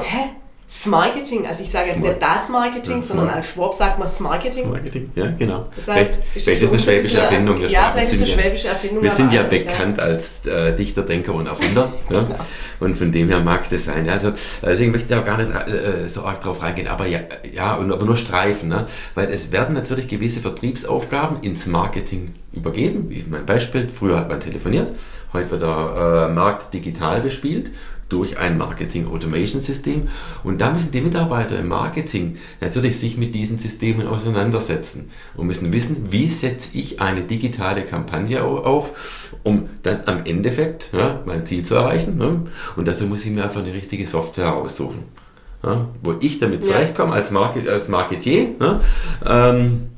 hä? 0.00 0.30
S-Marketing? 0.68 1.46
Also 1.46 1.62
ich 1.62 1.70
sage 1.70 1.88
jetzt 1.88 2.00
nicht 2.00 2.20
das 2.20 2.48
Marketing, 2.48 2.96
Ja, 2.96 3.02
sondern 3.02 3.28
als 3.28 3.50
Schwab 3.50 3.72
sagt 3.72 3.98
man 3.98 4.08
S-Marketing. 4.08 4.68
Marketing, 4.68 5.12
ja, 5.14 5.30
genau. 5.30 5.68
Das 5.76 5.86
heißt, 5.86 6.14
vielleicht 6.14 6.36
ist 6.36 6.42
vielleicht 6.42 6.62
das 6.62 6.66
ist 6.66 6.72
eine 6.72 6.82
schwäbische 6.82 7.18
Erfindung. 7.18 7.60
Wir 7.60 7.68
Ja, 7.68 7.80
Schwaben 7.80 7.92
vielleicht 7.92 8.12
ist 8.12 8.18
sind 8.18 8.32
eine 8.32 8.42
schwäbische 8.42 8.68
Erfindung. 8.68 9.02
Wir 9.04 9.10
sind 9.12 9.32
ja 9.32 9.42
bekannt 9.44 10.00
als 10.00 10.44
äh, 10.44 10.74
Dichter, 10.74 11.02
Denker 11.02 11.34
und 11.34 11.46
Erfinder. 11.46 11.92
ja? 12.10 12.26
Und 12.80 12.96
von 12.96 13.12
dem 13.12 13.28
her 13.28 13.40
mag 13.40 13.70
das 13.70 13.84
sein. 13.84 14.08
Also, 14.08 14.32
deswegen 14.60 14.90
möchte 14.90 15.14
ich 15.14 15.20
auch 15.20 15.24
gar 15.24 15.38
nicht 15.38 15.50
äh, 15.50 16.08
so 16.08 16.24
arg 16.24 16.40
drauf 16.40 16.60
reingehen. 16.60 16.88
Aber 16.88 17.06
ja, 17.06 17.20
ja 17.52 17.76
und 17.76 17.92
aber 17.92 18.04
nur 18.04 18.16
streifen. 18.16 18.68
Ne? 18.68 18.86
Weil 19.14 19.30
es 19.32 19.52
werden 19.52 19.74
natürlich 19.74 20.08
gewisse 20.08 20.40
Vertriebsaufgaben 20.40 21.42
ins 21.42 21.66
Marketing 21.66 22.34
übergeben. 22.52 23.08
Wie 23.08 23.24
mein 23.30 23.46
Beispiel, 23.46 23.88
früher 23.88 24.18
hat 24.18 24.28
man 24.28 24.40
telefoniert, 24.40 24.88
heute 25.32 25.50
wird 25.52 25.62
der 25.62 26.28
äh, 26.28 26.32
Markt 26.32 26.74
digital 26.74 27.20
bespielt 27.20 27.70
durch 28.08 28.38
ein 28.38 28.56
Marketing-Automation-System. 28.56 30.08
Und 30.44 30.60
da 30.60 30.70
müssen 30.72 30.92
die 30.92 31.00
Mitarbeiter 31.00 31.58
im 31.58 31.68
Marketing 31.68 32.36
natürlich 32.60 32.98
sich 32.98 33.16
mit 33.16 33.34
diesen 33.34 33.58
Systemen 33.58 34.06
auseinandersetzen 34.06 35.10
und 35.36 35.46
müssen 35.48 35.72
wissen, 35.72 36.12
wie 36.12 36.28
setze 36.28 36.76
ich 36.78 37.00
eine 37.00 37.22
digitale 37.22 37.82
Kampagne 37.82 38.44
au- 38.44 38.58
auf, 38.58 39.30
um 39.42 39.68
dann 39.82 40.02
am 40.06 40.24
Endeffekt 40.24 40.92
ja, 40.92 41.20
mein 41.26 41.46
Ziel 41.46 41.64
zu 41.64 41.74
erreichen. 41.74 42.16
Ne? 42.16 42.42
Und 42.76 42.86
dazu 42.86 43.06
muss 43.06 43.24
ich 43.24 43.32
mir 43.32 43.44
einfach 43.44 43.62
eine 43.62 43.74
richtige 43.74 44.06
Software 44.06 44.54
aussuchen. 44.54 45.02
Ja, 45.64 45.88
wo 46.02 46.14
ich 46.20 46.38
damit 46.38 46.64
zurechtkomme 46.64 47.12
als, 47.12 47.32
Market, 47.32 47.66
als 47.68 47.88
Marketier. 47.88 48.50
Ne? 48.60 48.80
Ähm, 49.24 49.88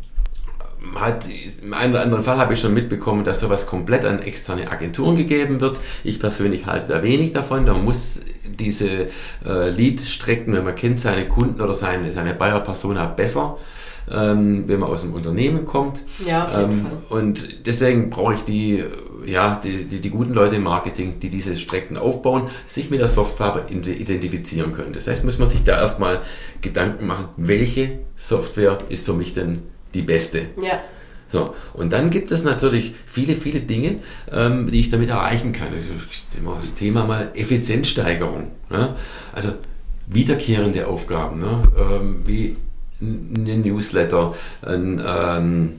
hat, 0.94 1.24
Im 1.62 1.72
einen 1.74 1.92
oder 1.92 2.02
anderen 2.02 2.24
Fall 2.24 2.38
habe 2.38 2.54
ich 2.54 2.60
schon 2.60 2.74
mitbekommen, 2.74 3.24
dass 3.24 3.40
sowas 3.40 3.66
komplett 3.66 4.04
an 4.04 4.20
externe 4.22 4.70
Agenturen 4.70 5.16
gegeben 5.16 5.60
wird. 5.60 5.78
Ich 6.04 6.18
persönlich 6.20 6.66
halte 6.66 6.92
da 6.92 7.02
wenig 7.02 7.32
davon. 7.32 7.66
Da 7.66 7.74
muss 7.74 8.20
diese 8.58 9.08
äh, 9.46 9.70
Lead-Strecken, 9.70 10.52
wenn 10.54 10.64
man 10.64 10.74
kennt 10.74 11.00
seine 11.00 11.26
Kunden 11.26 11.60
oder 11.60 11.74
seine, 11.74 12.10
seine 12.12 12.34
Buyer-Persona 12.34 13.06
besser, 13.06 13.58
ähm, 14.10 14.64
wenn 14.66 14.80
man 14.80 14.88
aus 14.90 15.02
dem 15.02 15.12
Unternehmen 15.14 15.64
kommt. 15.64 16.02
Ja, 16.26 16.44
auf 16.46 16.56
jeden 16.58 16.72
Ähm, 16.72 16.86
Fall. 17.08 17.18
und 17.18 17.66
deswegen 17.66 18.10
brauche 18.10 18.34
ich 18.34 18.40
die, 18.40 18.82
ja, 19.26 19.60
die, 19.62 19.84
die, 19.84 20.00
die 20.00 20.10
guten 20.10 20.32
Leute 20.32 20.56
im 20.56 20.62
Marketing, 20.62 21.20
die 21.20 21.28
diese 21.28 21.56
Strecken 21.56 21.96
aufbauen, 21.96 22.48
sich 22.66 22.90
mit 22.90 23.00
der 23.00 23.08
Software 23.08 23.66
identifizieren 23.70 24.72
können. 24.72 24.92
Das 24.92 25.06
heißt, 25.06 25.24
muss 25.24 25.38
man 25.38 25.48
sich 25.48 25.64
da 25.64 25.78
erstmal 25.78 26.20
Gedanken 26.62 27.06
machen, 27.06 27.26
welche 27.36 28.00
Software 28.16 28.78
ist 28.88 29.04
für 29.06 29.12
mich 29.14 29.34
denn 29.34 29.62
die 29.94 30.02
beste. 30.02 30.46
Ja. 30.60 30.80
So, 31.30 31.54
und 31.74 31.92
dann 31.92 32.08
gibt 32.08 32.32
es 32.32 32.42
natürlich 32.42 32.94
viele, 33.06 33.34
viele 33.34 33.60
Dinge, 33.60 33.96
ähm, 34.32 34.70
die 34.70 34.80
ich 34.80 34.90
damit 34.90 35.10
erreichen 35.10 35.52
kann. 35.52 35.68
Also 35.72 35.92
das 36.56 36.74
Thema 36.74 37.04
mal 37.04 37.30
Effizienzsteigerung. 37.34 38.50
Ne? 38.70 38.96
Also 39.32 39.52
wiederkehrende 40.06 40.86
Aufgaben, 40.86 41.40
ne? 41.40 41.62
ähm, 41.78 42.22
wie 42.24 42.56
ein 43.00 43.60
Newsletter 43.62 44.34
ein, 44.62 45.02
ähm, 45.04 45.72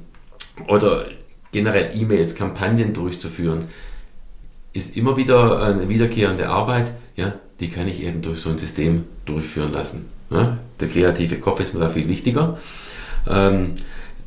oder 0.67 1.05
generell 1.51 1.91
E-Mails, 1.95 2.35
Kampagnen 2.35 2.93
durchzuführen, 2.93 3.69
ist 4.73 4.95
immer 4.95 5.17
wieder 5.17 5.63
eine 5.63 5.89
wiederkehrende 5.89 6.47
Arbeit, 6.47 6.93
ja, 7.15 7.33
die 7.59 7.69
kann 7.69 7.87
ich 7.87 8.03
eben 8.03 8.21
durch 8.21 8.39
so 8.39 8.51
ein 8.51 8.59
System 8.59 9.05
durchführen 9.25 9.71
lassen. 9.71 10.05
Ne? 10.29 10.59
Der 10.79 10.87
kreative 10.87 11.39
Kopf 11.39 11.59
ist 11.59 11.73
mir 11.73 11.79
da 11.79 11.89
viel 11.89 12.07
wichtiger. 12.07 12.59
Ähm, 13.27 13.73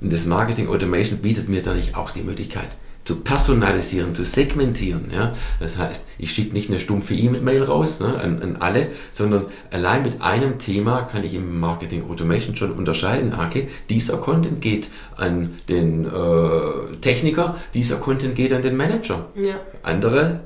und 0.03 0.13
das 0.13 0.27
Marketing 0.27 0.69
Automation 0.69 1.19
bietet 1.19 1.49
mir 1.49 1.63
dadurch 1.63 1.95
auch 1.95 2.11
die 2.11 2.23
Möglichkeit 2.23 2.69
zu 3.05 3.17
personalisieren, 3.17 4.15
zu 4.15 4.25
segmentieren. 4.25 5.11
Ja? 5.13 5.35
Das 5.59 5.77
heißt, 5.77 6.07
ich 6.19 6.33
schicke 6.33 6.53
nicht 6.53 6.71
eine 6.71 6.79
stumpfe 6.79 7.15
E-Mail 7.15 7.65
raus 7.65 7.99
ne, 8.01 8.15
an, 8.21 8.41
an 8.43 8.57
alle, 8.61 8.91
sondern 9.11 9.47
allein 9.73 10.03
mit 10.03 10.23
einem 10.23 10.59
Thema 10.59 11.03
kann 11.03 11.25
ich 11.25 11.35
im 11.35 11.59
Marketing 11.59 12.09
Automation 12.09 12.57
schon 12.57 12.71
unterscheiden. 12.73 13.35
Okay, 13.35 13.69
dieser 13.89 14.19
Content 14.19 14.61
geht 14.61 14.91
an 15.17 15.55
den 15.69 16.07
äh, 16.07 16.97
Techniker, 17.01 17.57
dieser 17.75 17.97
Content 17.97 18.37
geht 18.37 18.53
an 18.53 18.63
den 18.63 18.77
Manager. 18.77 19.27
Ja. 19.35 19.57
Andere 19.83 20.41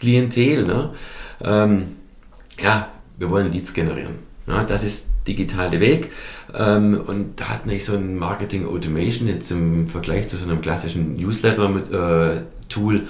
Klientel. 0.00 0.64
Ne? 0.64 0.90
Ähm, 1.42 1.96
ja, 2.62 2.88
wir 3.18 3.28
wollen 3.28 3.52
Leads 3.52 3.74
generieren. 3.74 4.20
Ja, 4.46 4.64
das 4.64 4.84
ist 4.84 5.06
digitale 5.26 5.80
Weg. 5.80 6.10
Ähm, 6.56 7.00
und 7.06 7.40
da 7.40 7.48
hat 7.50 7.66
nicht 7.66 7.84
so 7.84 7.94
ein 7.96 8.16
Marketing 8.16 8.66
Automation 8.66 9.26
jetzt 9.28 9.50
im 9.50 9.88
Vergleich 9.88 10.28
zu 10.28 10.36
so 10.36 10.48
einem 10.48 10.60
klassischen 10.60 11.16
Newsletter-Tool 11.16 13.06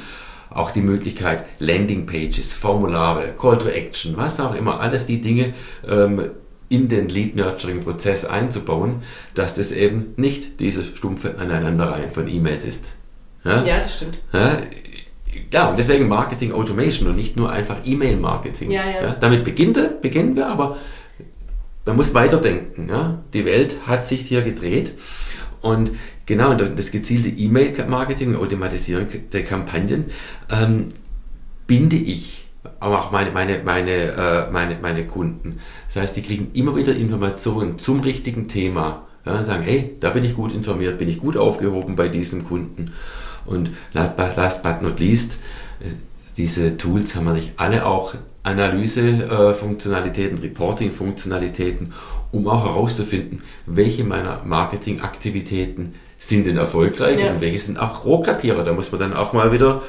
auch 0.50 0.70
die 0.70 0.80
Möglichkeit, 0.82 1.44
Landingpages, 1.58 2.52
Formulare, 2.54 3.34
Call 3.38 3.58
to 3.58 3.68
Action, 3.68 4.16
was 4.16 4.38
auch 4.38 4.54
immer, 4.54 4.80
alles 4.80 5.06
die 5.06 5.20
Dinge 5.20 5.52
ähm, 5.88 6.30
in 6.68 6.88
den 6.88 7.08
Lead-Nurturing-Prozess 7.08 8.24
einzubauen, 8.24 9.02
dass 9.34 9.56
das 9.56 9.72
eben 9.72 10.14
nicht 10.16 10.60
dieses 10.60 10.86
stumpfe 10.86 11.36
Aneinanderreihen 11.38 12.10
von 12.10 12.28
E-Mails 12.28 12.64
ist. 12.64 12.94
Ja? 13.44 13.64
ja, 13.64 13.78
das 13.78 13.96
stimmt. 13.96 14.18
Ja, 14.32 14.58
ja, 15.52 15.70
und 15.70 15.78
deswegen 15.78 16.06
Marketing 16.08 16.52
Automation 16.52 17.08
und 17.08 17.16
nicht 17.16 17.36
nur 17.36 17.50
einfach 17.50 17.78
E-Mail-Marketing. 17.84 18.70
Ja, 18.70 18.82
ja. 19.02 19.16
damit 19.18 19.42
beginnt, 19.42 19.76
er- 19.76 19.88
beginnen 19.88 20.36
wir, 20.36 20.46
aber 20.46 20.76
man 21.84 21.96
muss 21.96 22.14
weiterdenken. 22.14 22.88
Ja? 22.88 23.22
Die 23.32 23.44
Welt 23.44 23.86
hat 23.86 24.06
sich 24.06 24.22
hier 24.22 24.42
gedreht 24.42 24.92
und 25.60 25.92
genau 26.26 26.54
das 26.54 26.90
gezielte 26.90 27.28
E-Mail-Marketing, 27.28 28.36
Automatisierung 28.36 29.06
der 29.32 29.44
Kampagnen, 29.44 30.06
ähm, 30.50 30.88
binde 31.66 31.96
ich 31.96 32.44
aber 32.80 33.00
auch 33.00 33.12
meine, 33.12 33.30
meine, 33.30 33.62
meine, 33.64 33.90
äh, 33.90 34.50
meine, 34.50 34.76
meine 34.80 35.06
Kunden. 35.06 35.60
Das 35.86 36.02
heißt, 36.02 36.16
die 36.16 36.22
kriegen 36.22 36.50
immer 36.54 36.76
wieder 36.76 36.94
Informationen 36.94 37.78
zum 37.78 38.00
richtigen 38.00 38.48
Thema. 38.48 39.06
Ja, 39.26 39.42
sagen, 39.42 39.62
hey, 39.62 39.96
da 40.00 40.10
bin 40.10 40.24
ich 40.24 40.34
gut 40.34 40.52
informiert, 40.52 40.98
bin 40.98 41.08
ich 41.08 41.18
gut 41.18 41.36
aufgehoben 41.36 41.96
bei 41.96 42.08
diesem 42.08 42.44
Kunden. 42.44 42.92
Und 43.46 43.70
last 43.92 44.16
but, 44.16 44.36
last 44.36 44.62
but 44.62 44.82
not 44.82 45.00
least, 45.00 45.40
äh, 45.80 45.90
diese 46.36 46.76
Tools 46.76 47.14
haben 47.14 47.26
wir 47.26 47.32
nicht 47.32 47.52
alle 47.56 47.86
auch 47.86 48.14
Analyse-Funktionalitäten, 48.44 50.38
Reporting-Funktionalitäten, 50.38 51.92
um 52.30 52.46
auch 52.48 52.64
herauszufinden, 52.64 53.40
welche 53.66 54.04
meiner 54.04 54.42
Marketingaktivitäten 54.44 55.94
sind 56.18 56.46
denn 56.46 56.56
erfolgreich 56.56 57.18
Ja. 57.20 57.32
und 57.32 57.40
welche 57.40 57.58
sind 57.58 57.78
auch 57.78 58.04
Rohrkrepierer. 58.04 58.64
Da 58.64 58.72
muss 58.72 58.92
man 58.92 59.00
dann 59.00 59.14
auch 59.14 59.32
mal 59.32 59.52
wieder 59.52 59.82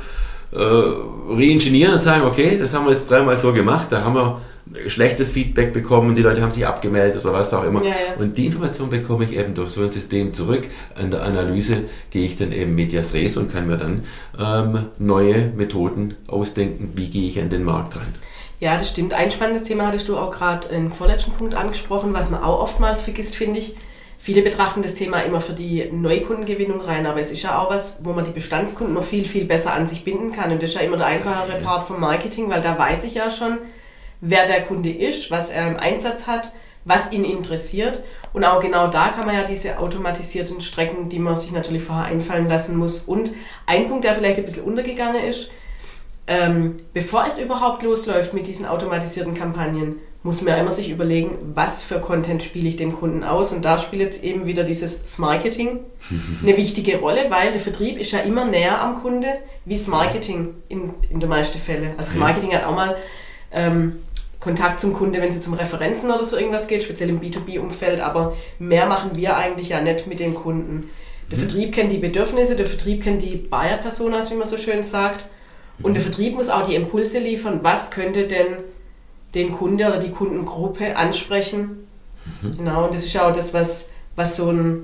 äh, 0.51 0.57
reingenieren 0.57 1.93
und 1.93 1.99
sagen, 1.99 2.25
okay, 2.25 2.57
das 2.59 2.73
haben 2.73 2.85
wir 2.85 2.91
jetzt 2.91 3.09
dreimal 3.09 3.37
so 3.37 3.53
gemacht, 3.53 3.87
da 3.89 4.03
haben 4.03 4.15
wir 4.15 4.41
schlechtes 4.87 5.31
Feedback 5.31 5.73
bekommen, 5.73 6.15
die 6.15 6.21
Leute 6.23 6.41
haben 6.41 6.51
sich 6.51 6.65
abgemeldet 6.65 7.23
oder 7.23 7.33
was 7.33 7.53
auch 7.53 7.63
immer. 7.63 7.83
Ja, 7.83 7.89
ja. 7.89 7.95
Und 8.19 8.37
die 8.37 8.47
Information 8.47 8.89
bekomme 8.89 9.25
ich 9.25 9.35
eben 9.35 9.53
durch 9.53 9.69
so 9.69 9.83
ein 9.83 9.91
System 9.91 10.33
zurück. 10.33 10.63
An 10.95 11.11
der 11.11 11.23
Analyse 11.23 11.83
gehe 12.09 12.25
ich 12.25 12.37
dann 12.37 12.51
eben 12.51 12.73
medias 12.73 13.13
res 13.13 13.37
und 13.37 13.51
kann 13.51 13.67
mir 13.67 13.77
dann 13.77 14.03
ähm, 14.39 14.85
neue 14.97 15.51
Methoden 15.55 16.15
ausdenken, 16.27 16.93
wie 16.95 17.09
gehe 17.09 17.27
ich 17.27 17.39
an 17.39 17.49
den 17.49 17.63
Markt 17.63 17.95
rein. 17.95 18.13
Ja, 18.59 18.77
das 18.77 18.89
stimmt. 18.89 19.13
Ein 19.13 19.31
spannendes 19.31 19.63
Thema 19.63 19.87
hattest 19.87 20.07
du 20.07 20.17
auch 20.17 20.31
gerade 20.31 20.69
im 20.69 20.91
vorletzten 20.91 21.31
Punkt 21.31 21.55
angesprochen, 21.55 22.13
was 22.13 22.29
man 22.29 22.41
auch 22.41 22.61
oftmals 22.61 23.01
vergisst, 23.01 23.35
finde 23.35 23.59
ich. 23.59 23.75
Viele 24.17 24.41
betrachten 24.41 24.81
das 24.81 24.95
Thema 24.95 25.19
immer 25.19 25.41
für 25.41 25.53
die 25.53 25.89
Neukundengewinnung 25.91 26.81
rein, 26.81 27.05
aber 27.05 27.19
es 27.19 27.31
ist 27.31 27.43
ja 27.43 27.59
auch 27.59 27.69
was, 27.69 27.99
wo 28.01 28.13
man 28.13 28.25
die 28.25 28.31
Bestandskunden 28.31 28.95
noch 28.95 29.03
viel, 29.03 29.25
viel 29.25 29.45
besser 29.45 29.73
an 29.73 29.87
sich 29.87 30.03
binden 30.03 30.31
kann. 30.31 30.51
Und 30.51 30.63
das 30.63 30.71
ist 30.71 30.77
ja 30.77 30.81
immer 30.81 30.97
der 30.97 31.07
einfachere 31.07 31.59
Part 31.59 31.83
vom 31.83 31.99
Marketing, 31.99 32.49
weil 32.49 32.61
da 32.61 32.79
weiß 32.79 33.03
ich 33.03 33.15
ja 33.15 33.29
schon, 33.29 33.59
wer 34.21 34.47
der 34.47 34.63
Kunde 34.63 34.89
ist, 34.89 35.29
was 35.31 35.49
er 35.49 35.67
im 35.67 35.77
Einsatz 35.77 36.25
hat, 36.25 36.51
was 36.85 37.11
ihn 37.11 37.25
interessiert. 37.25 38.03
Und 38.31 38.45
auch 38.45 38.61
genau 38.61 38.87
da 38.87 39.09
kann 39.09 39.25
man 39.25 39.35
ja 39.35 39.43
diese 39.43 39.79
automatisierten 39.79 40.61
Strecken, 40.61 41.09
die 41.09 41.19
man 41.19 41.35
sich 41.35 41.51
natürlich 41.51 41.83
vorher 41.83 42.05
einfallen 42.05 42.47
lassen 42.47 42.77
muss. 42.77 43.01
Und 43.01 43.31
ein 43.65 43.87
Punkt, 43.87 44.05
der 44.05 44.15
vielleicht 44.15 44.39
ein 44.39 44.45
bisschen 44.45 44.63
untergegangen 44.63 45.23
ist, 45.23 45.51
ähm, 46.27 46.77
bevor 46.93 47.25
es 47.27 47.39
überhaupt 47.39 47.83
losläuft 47.83 48.33
mit 48.33 48.47
diesen 48.47 48.65
automatisierten 48.65 49.35
Kampagnen, 49.35 49.97
muss 50.23 50.41
man 50.41 50.55
ja 50.55 50.59
immer 50.59 50.71
sich 50.71 50.89
überlegen, 50.89 51.37
was 51.53 51.83
für 51.83 51.99
Content 51.99 52.41
spiele 52.41 52.67
ich 52.67 52.77
dem 52.77 52.93
Kunden 52.93 53.23
aus. 53.23 53.53
Und 53.53 53.63
da 53.63 53.77
spielt 53.77 54.01
jetzt 54.01 54.23
eben 54.23 54.47
wieder 54.47 54.63
dieses 54.63 55.19
Marketing 55.19 55.81
eine 56.41 56.57
wichtige 56.57 56.97
Rolle, 56.97 57.27
weil 57.29 57.51
der 57.51 57.61
Vertrieb 57.61 57.99
ist 57.99 58.11
ja 58.11 58.19
immer 58.19 58.45
näher 58.45 58.81
am 58.81 59.03
Kunde 59.03 59.27
wie 59.65 59.75
das 59.75 59.85
Marketing 59.85 60.55
in, 60.67 60.95
in 61.11 61.19
den 61.19 61.29
meisten 61.29 61.59
Fällen. 61.59 61.91
Also 61.97 62.09
das. 62.09 62.15
Marketing 62.15 62.53
hat 62.55 62.63
auch 62.63 62.75
mal 62.75 62.97
ähm, 63.51 63.97
Kontakt 64.39 64.79
zum 64.79 64.93
Kunde, 64.93 65.21
wenn 65.21 65.29
es 65.29 65.39
zum 65.41 65.53
Referenzen 65.53 66.09
oder 66.09 66.23
so 66.23 66.37
irgendwas 66.37 66.67
geht, 66.67 66.81
speziell 66.81 67.09
im 67.09 67.21
B2B-Umfeld, 67.21 67.99
aber 67.99 68.35
mehr 68.57 68.87
machen 68.87 69.11
wir 69.15 69.37
eigentlich 69.37 69.69
ja 69.69 69.81
nicht 69.81 70.07
mit 70.07 70.19
den 70.19 70.33
Kunden. 70.33 70.89
Der 71.29 71.37
mhm. 71.37 71.41
Vertrieb 71.41 71.71
kennt 71.71 71.91
die 71.91 71.99
Bedürfnisse, 71.99 72.55
der 72.55 72.65
Vertrieb 72.65 73.03
kennt 73.03 73.21
die 73.21 73.35
Buyer-Personas, 73.35 74.31
wie 74.31 74.35
man 74.35 74.47
so 74.47 74.57
schön 74.57 74.81
sagt. 74.81 75.27
Und 75.81 75.95
der. 75.95 76.01
Vertrieb 76.01 76.35
muss 76.35 76.49
auch 76.49 76.65
die 76.65 76.75
Impulse 76.75 77.19
liefern, 77.19 77.59
was 77.61 77.91
könnte 77.91 78.27
denn 78.27 78.57
den 79.33 79.51
Kunde 79.51 79.87
oder 79.87 79.99
die 79.99 80.11
Kundengruppe 80.11 80.95
ansprechen. 80.95 81.87
Mhm. 82.41 82.57
Genau, 82.57 82.85
und 82.85 82.95
das 82.95 83.05
ist 83.05 83.19
auch 83.19 83.33
das, 83.33 83.53
was, 83.53 83.89
was 84.15 84.37
so 84.37 84.49
ein 84.49 84.83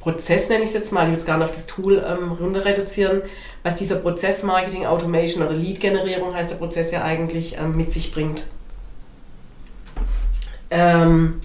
Prozess, 0.00 0.48
nenne 0.48 0.64
ich 0.64 0.70
es 0.70 0.74
jetzt 0.74 0.92
mal, 0.92 1.04
ich 1.04 1.12
will 1.12 1.18
es 1.18 1.24
gar 1.24 1.38
nicht 1.38 1.44
auf 1.44 1.54
das 1.54 1.66
Tool 1.66 2.04
ähm, 2.06 2.32
runter 2.32 2.64
reduzieren, 2.64 3.22
was 3.62 3.76
dieser 3.76 3.96
Prozess 3.96 4.42
Marketing 4.42 4.84
Automation 4.84 5.44
oder 5.44 5.54
Lead-Generierung 5.54 6.34
heißt 6.34 6.50
der 6.50 6.56
Prozess 6.56 6.90
ja 6.90 7.02
eigentlich 7.02 7.56
ähm, 7.56 7.76
mit 7.76 7.92
sich 7.92 8.12
bringt. 8.12 8.44
Ähm, 10.70 11.40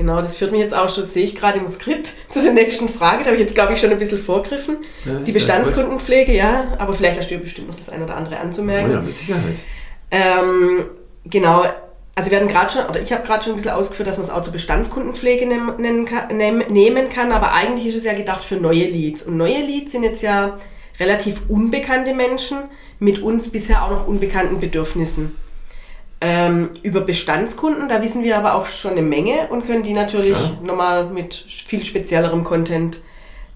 genau, 0.00 0.22
das 0.22 0.36
führt 0.36 0.52
mich 0.52 0.60
jetzt 0.60 0.74
auch 0.74 0.88
schon, 0.88 1.06
sehe 1.06 1.24
ich 1.24 1.36
gerade 1.36 1.58
im 1.58 1.68
Skript, 1.68 2.14
zu 2.30 2.42
der 2.42 2.52
nächsten 2.52 2.88
Frage. 2.88 3.18
Da 3.22 3.26
habe 3.26 3.36
ich 3.36 3.42
jetzt, 3.42 3.54
glaube 3.54 3.74
ich, 3.74 3.80
schon 3.80 3.90
ein 3.90 3.98
bisschen 3.98 4.18
vorgriffen. 4.18 4.78
Ja, 5.04 5.18
die 5.20 5.32
Bestandskundenpflege, 5.32 6.32
ja, 6.32 6.68
aber 6.78 6.94
vielleicht 6.94 7.20
hast 7.20 7.30
du 7.30 7.38
bestimmt 7.38 7.68
noch 7.68 7.76
das 7.76 7.90
eine 7.90 8.04
oder 8.04 8.16
andere 8.16 8.38
anzumerken. 8.38 8.90
Oh 8.90 8.94
ja, 8.94 9.00
mit 9.02 9.14
Sicherheit. 9.14 9.58
Ähm, 10.10 10.86
genau, 11.26 11.64
also 12.14 12.30
wir 12.30 12.38
hatten 12.38 12.48
gerade 12.48 12.72
schon, 12.72 12.86
oder 12.86 13.00
ich 13.00 13.12
habe 13.12 13.26
gerade 13.26 13.44
schon 13.44 13.52
ein 13.52 13.56
bisschen 13.56 13.72
ausgeführt, 13.72 14.08
dass 14.08 14.16
man 14.16 14.26
es 14.26 14.32
auch 14.32 14.42
zur 14.42 14.52
Bestandskundenpflege 14.52 15.46
nehmen 15.46 16.06
kann, 16.06 16.36
nehmen 16.36 17.08
kann, 17.10 17.32
aber 17.32 17.52
eigentlich 17.52 17.88
ist 17.88 17.96
es 17.96 18.04
ja 18.04 18.14
gedacht 18.14 18.42
für 18.42 18.56
neue 18.56 18.84
Leads. 18.84 19.22
Und 19.24 19.36
neue 19.36 19.60
Leads 19.60 19.92
sind 19.92 20.02
jetzt 20.02 20.22
ja 20.22 20.58
relativ 20.98 21.42
unbekannte 21.48 22.14
Menschen 22.14 22.58
mit 22.98 23.20
uns 23.20 23.50
bisher 23.50 23.84
auch 23.84 23.90
noch 23.90 24.06
unbekannten 24.06 24.60
Bedürfnissen. 24.60 25.36
Ähm, 26.22 26.70
über 26.82 27.00
Bestandskunden, 27.00 27.88
da 27.88 28.02
wissen 28.02 28.22
wir 28.22 28.36
aber 28.36 28.54
auch 28.54 28.66
schon 28.66 28.92
eine 28.92 29.02
Menge 29.02 29.48
und 29.48 29.66
können 29.66 29.82
die 29.82 29.94
natürlich 29.94 30.36
ja. 30.36 30.58
nochmal 30.62 31.08
mit 31.08 31.34
viel 31.34 31.82
speziellerem 31.82 32.44
Content 32.44 33.00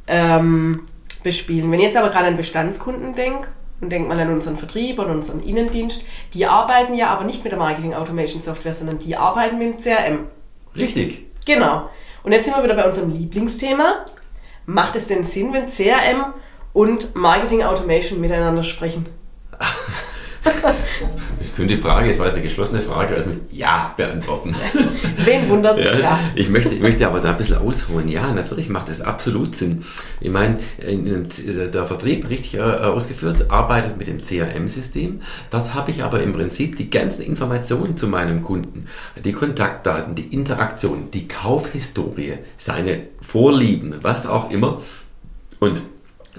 ähm, 0.06 0.86
bespielen. 1.22 1.70
Wenn 1.70 1.78
ich 1.78 1.86
jetzt 1.86 1.96
aber 1.98 2.08
gerade 2.08 2.28
an 2.28 2.36
Bestandskunden 2.38 3.14
denke, 3.14 3.48
und 3.80 3.90
denkt 3.90 4.08
mal 4.08 4.18
an 4.18 4.32
unseren 4.32 4.56
Vertrieb 4.56 4.98
oder 4.98 5.10
unseren 5.10 5.40
Innendienst, 5.40 6.04
die 6.32 6.46
arbeiten 6.46 6.94
ja 6.94 7.08
aber 7.08 7.24
nicht 7.24 7.44
mit 7.44 7.52
der 7.52 7.58
Marketing 7.58 7.94
Automation 7.94 8.42
Software, 8.42 8.74
sondern 8.74 8.98
die 8.98 9.16
arbeiten 9.16 9.58
mit 9.58 9.74
dem 9.74 9.78
CRM. 9.78 10.26
Richtig. 10.74 11.26
Genau. 11.46 11.90
Und 12.22 12.32
jetzt 12.32 12.46
sind 12.46 12.56
wir 12.56 12.64
wieder 12.64 12.74
bei 12.74 12.86
unserem 12.86 13.12
Lieblingsthema. 13.12 14.06
Macht 14.66 14.96
es 14.96 15.06
denn 15.06 15.24
Sinn, 15.24 15.52
wenn 15.52 15.68
CRM 15.68 16.32
und 16.72 17.14
Marketing 17.14 17.62
Automation 17.62 18.20
miteinander 18.20 18.62
sprechen? 18.62 19.06
ich 21.40 21.54
könnte 21.56 21.74
die 21.74 21.80
Frage, 21.80 22.10
es 22.10 22.18
war 22.18 22.26
jetzt 22.26 22.34
eine 22.34 22.44
geschlossene 22.44 22.80
Frage, 22.80 23.14
also 23.14 23.30
mit 23.30 23.52
Ja 23.52 23.94
beantworten. 23.96 24.54
Wen 25.24 25.48
wundert 25.48 25.78
ja, 25.78 25.98
ja. 25.98 26.20
Ich, 26.34 26.48
möchte, 26.48 26.74
ich 26.74 26.80
möchte 26.80 27.06
aber 27.06 27.20
da 27.20 27.30
ein 27.30 27.36
bisschen 27.36 27.58
ausholen. 27.58 28.08
Ja, 28.08 28.32
natürlich 28.32 28.68
macht 28.68 28.88
das 28.88 29.00
absolut 29.00 29.56
Sinn. 29.56 29.84
Ich 30.20 30.30
meine, 30.30 30.58
der 30.78 31.86
Vertrieb, 31.86 32.28
richtig 32.28 32.54
äh, 32.54 32.60
ausgeführt, 32.60 33.50
arbeitet 33.50 33.96
mit 33.96 34.08
dem 34.08 34.22
CRM-System. 34.22 35.22
Dort 35.50 35.74
habe 35.74 35.90
ich 35.90 36.02
aber 36.02 36.22
im 36.22 36.32
Prinzip 36.32 36.76
die 36.76 36.90
ganzen 36.90 37.22
Informationen 37.22 37.96
zu 37.96 38.08
meinem 38.08 38.42
Kunden, 38.42 38.86
die 39.22 39.32
Kontaktdaten, 39.32 40.14
die 40.14 40.34
Interaktion, 40.34 41.10
die 41.12 41.28
Kaufhistorie, 41.28 42.38
seine 42.56 43.08
Vorlieben, 43.20 43.94
was 44.02 44.26
auch 44.26 44.50
immer. 44.50 44.82
Und 45.60 45.82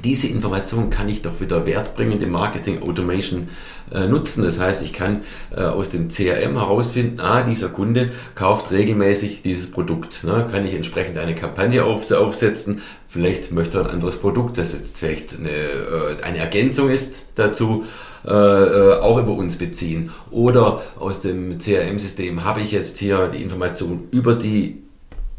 diese 0.04 0.28
Information 0.28 0.90
kann 0.90 1.10
ich 1.10 1.22
doch 1.22 1.40
wieder 1.40 1.66
wertbringend 1.66 2.22
im 2.22 2.32
Marketing 2.32 2.82
Automation 2.82 3.50
äh, 3.92 4.08
nutzen. 4.08 4.44
Das 4.44 4.60
heißt, 4.60 4.82
ich 4.82 4.94
kann 4.94 5.22
äh, 5.56 5.62
aus 5.62 5.90
dem 5.90 6.10
CRM 6.10 6.54
herausfinden, 6.54 7.20
ah, 7.20 7.44
dieser 7.44 7.70
Kunde 7.70 8.12
kauft 8.34 8.72
regelmäßig 8.72 9.42
dieses 9.42 9.72
Produkt. 9.72 10.24
Ne? 10.24 10.48
Kann 10.52 10.66
ich 10.66 10.74
entsprechend 10.74 11.18
eine 11.18 11.36
Kampagne 11.36 11.84
auf, 11.84 12.12
aufsetzen. 12.12 12.82
Vielleicht 13.08 13.52
möchte 13.52 13.78
er 13.78 13.86
ein 13.86 13.92
anderes 13.92 14.18
Produkt, 14.18 14.58
das 14.58 14.74
jetzt 14.74 15.00
vielleicht 15.00 15.40
eine, 15.40 15.50
äh, 15.50 16.24
eine 16.24 16.40
Ergänzung 16.40 16.90
ist 16.90 17.30
dazu. 17.36 17.86
Äh, 18.26 18.32
äh, 18.32 19.00
auch 19.02 19.20
über 19.20 19.34
uns 19.34 19.58
beziehen. 19.58 20.10
Oder 20.32 20.82
aus 20.98 21.22
dem 21.22 21.60
CRM-System 21.60 22.44
habe 22.44 22.62
ich 22.62 22.72
jetzt 22.72 22.98
hier 22.98 23.28
die 23.28 23.44
Information 23.44 24.08
über 24.10 24.34
die 24.34 24.85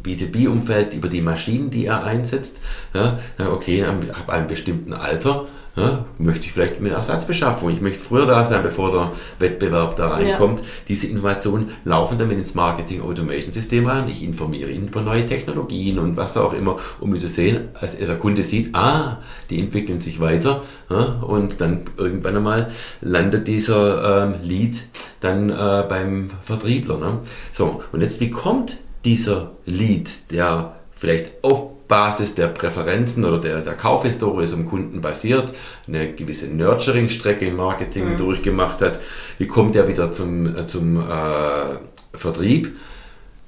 B2B-Umfeld, 0.07 0.95
über 0.95 1.09
die 1.09 1.21
Maschinen, 1.21 1.71
die 1.71 1.87
er 1.87 2.05
einsetzt. 2.05 2.61
Ja, 2.95 3.19
okay, 3.53 3.85
ich 3.85 4.17
habe 4.17 4.33
einen 4.33 4.49
bestimmten 4.49 4.93
Alter. 4.93 5.47
Ja, 5.77 6.07
möchte 6.17 6.47
ich 6.47 6.53
vielleicht 6.53 6.81
mit 6.81 6.93
Ersatzbeschaffung, 6.93 7.69
ich 7.69 7.83
möchte 7.83 8.01
früher 8.01 8.25
da 8.25 8.47
sein, 8.47 8.63
bevor 8.63 8.91
der 8.91 9.13
Wettbewerb 9.39 9.95
da 9.97 10.09
reinkommt. 10.09 10.61
Ja. 10.61 10.67
Diese 10.89 11.07
Informationen 11.07 11.71
laufen 11.85 12.19
dann 12.19 12.31
ins 12.31 12.55
Marketing 12.55 13.03
Automation 13.03 13.53
System 13.53 13.87
rein. 13.87 14.09
Ich 14.09 14.23
informiere 14.23 14.71
ihn 14.71 14.89
über 14.89 15.03
neue 15.03 15.27
Technologien 15.27 15.99
und 15.99 16.17
was 16.17 16.39
auch 16.39 16.55
immer, 16.55 16.79
um 16.99 17.21
zu 17.21 17.29
sehen, 17.29 17.69
als 17.79 17.99
der 17.99 18.17
Kunde 18.17 18.43
sieht, 18.43 18.75
ah, 18.75 19.19
die 19.51 19.61
entwickeln 19.61 20.01
sich 20.01 20.19
weiter 20.19 20.63
ja, 20.89 21.21
und 21.21 21.61
dann 21.61 21.83
irgendwann 21.99 22.37
einmal 22.37 22.71
landet 23.03 23.47
dieser 23.47 24.25
ähm, 24.25 24.37
Lead 24.43 24.79
dann 25.21 25.51
äh, 25.51 25.85
beim 25.87 26.31
Vertriebler. 26.41 26.97
Ne? 26.97 27.19
So, 27.53 27.83
und 27.93 28.01
jetzt 28.01 28.21
wie 28.21 28.31
kommt 28.31 28.79
dieser 29.07 29.53
Lead, 29.65 30.11
der 30.33 30.75
vielleicht 30.97 31.43
auf 31.43 31.87
Basis 31.87 32.35
der 32.35 32.49
Präferenzen 32.49 33.25
oder 33.25 33.39
der, 33.39 33.61
der 33.61 33.75
Kaufhistorie 33.75 34.49
zum 34.49 34.69
Kunden 34.69 35.01
basiert, 35.01 35.55
eine 35.87 36.13
gewisse 36.13 36.49
Nurturing-Strecke 36.49 37.47
im 37.47 37.57
Marketing 37.57 38.15
mhm. 38.15 38.17
durchgemacht 38.17 38.83
hat, 38.83 38.99
wie 39.39 39.47
kommt 39.47 39.77
er 39.77 39.87
wieder 39.87 40.11
zum, 40.11 40.57
äh, 40.57 40.67
zum 40.67 40.97
äh, 40.99 41.77
Vertrieb? 42.13 42.77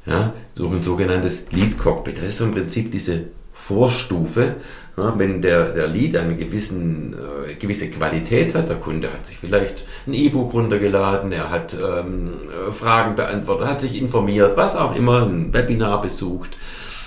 Ja, 0.06 0.32
durch 0.54 0.72
ein 0.72 0.82
sogenanntes 0.82 1.46
Lead-Cockpit. 1.50 2.16
Das 2.16 2.24
ist 2.24 2.38
so 2.38 2.44
im 2.44 2.52
Prinzip 2.52 2.90
diese 2.92 3.24
Vorstufe. 3.58 4.56
Ja, 4.96 5.16
wenn 5.16 5.42
der, 5.42 5.72
der 5.72 5.86
Lead 5.86 6.16
eine 6.16 6.34
gewissen, 6.34 7.14
äh, 7.14 7.54
gewisse 7.54 7.88
Qualität 7.88 8.54
hat, 8.54 8.68
der 8.68 8.76
Kunde 8.76 9.12
hat 9.12 9.26
sich 9.26 9.38
vielleicht 9.38 9.86
ein 10.06 10.14
E-Book 10.14 10.54
runtergeladen, 10.54 11.30
er 11.30 11.50
hat 11.50 11.74
ähm, 11.74 12.32
Fragen 12.72 13.14
beantwortet, 13.14 13.68
hat 13.68 13.80
sich 13.80 14.00
informiert, 14.00 14.56
was 14.56 14.74
auch 14.74 14.96
immer, 14.96 15.22
ein 15.22 15.52
Webinar 15.52 16.02
besucht. 16.02 16.56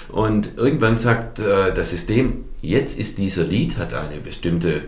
Und 0.07 0.57
irgendwann 0.57 0.97
sagt 0.97 1.39
äh, 1.39 1.73
das 1.73 1.89
System, 1.89 2.45
jetzt 2.61 2.97
ist 2.97 3.17
dieser 3.17 3.43
Lead, 3.43 3.77
hat 3.77 3.93
eine 3.93 4.21
bestimmte 4.21 4.83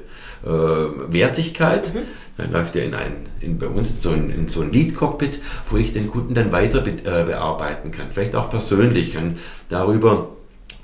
äh, 0.46 0.48
Wertigkeit. 0.48 1.94
Mhm. 1.94 2.00
Dann 2.38 2.52
läuft 2.52 2.76
er 2.76 2.86
in 2.86 2.94
ein, 2.94 3.26
in, 3.42 3.60
bei 3.60 3.68
uns 3.68 4.02
so 4.02 4.12
ein, 4.12 4.30
in 4.30 4.48
so 4.48 4.62
ein 4.62 4.72
Lead-Cockpit, 4.72 5.40
wo 5.70 5.78
ich 5.78 5.94
den 5.94 6.10
Kunden 6.10 6.34
dann 6.34 6.52
weiter 6.52 6.82
be, 6.82 6.92
äh, 6.92 7.26
bearbeiten 7.26 7.92
kann. 7.92 8.08
Vielleicht 8.12 8.36
auch 8.36 8.50
persönlich, 8.50 9.14
kann 9.14 9.38
darüber 9.70 10.30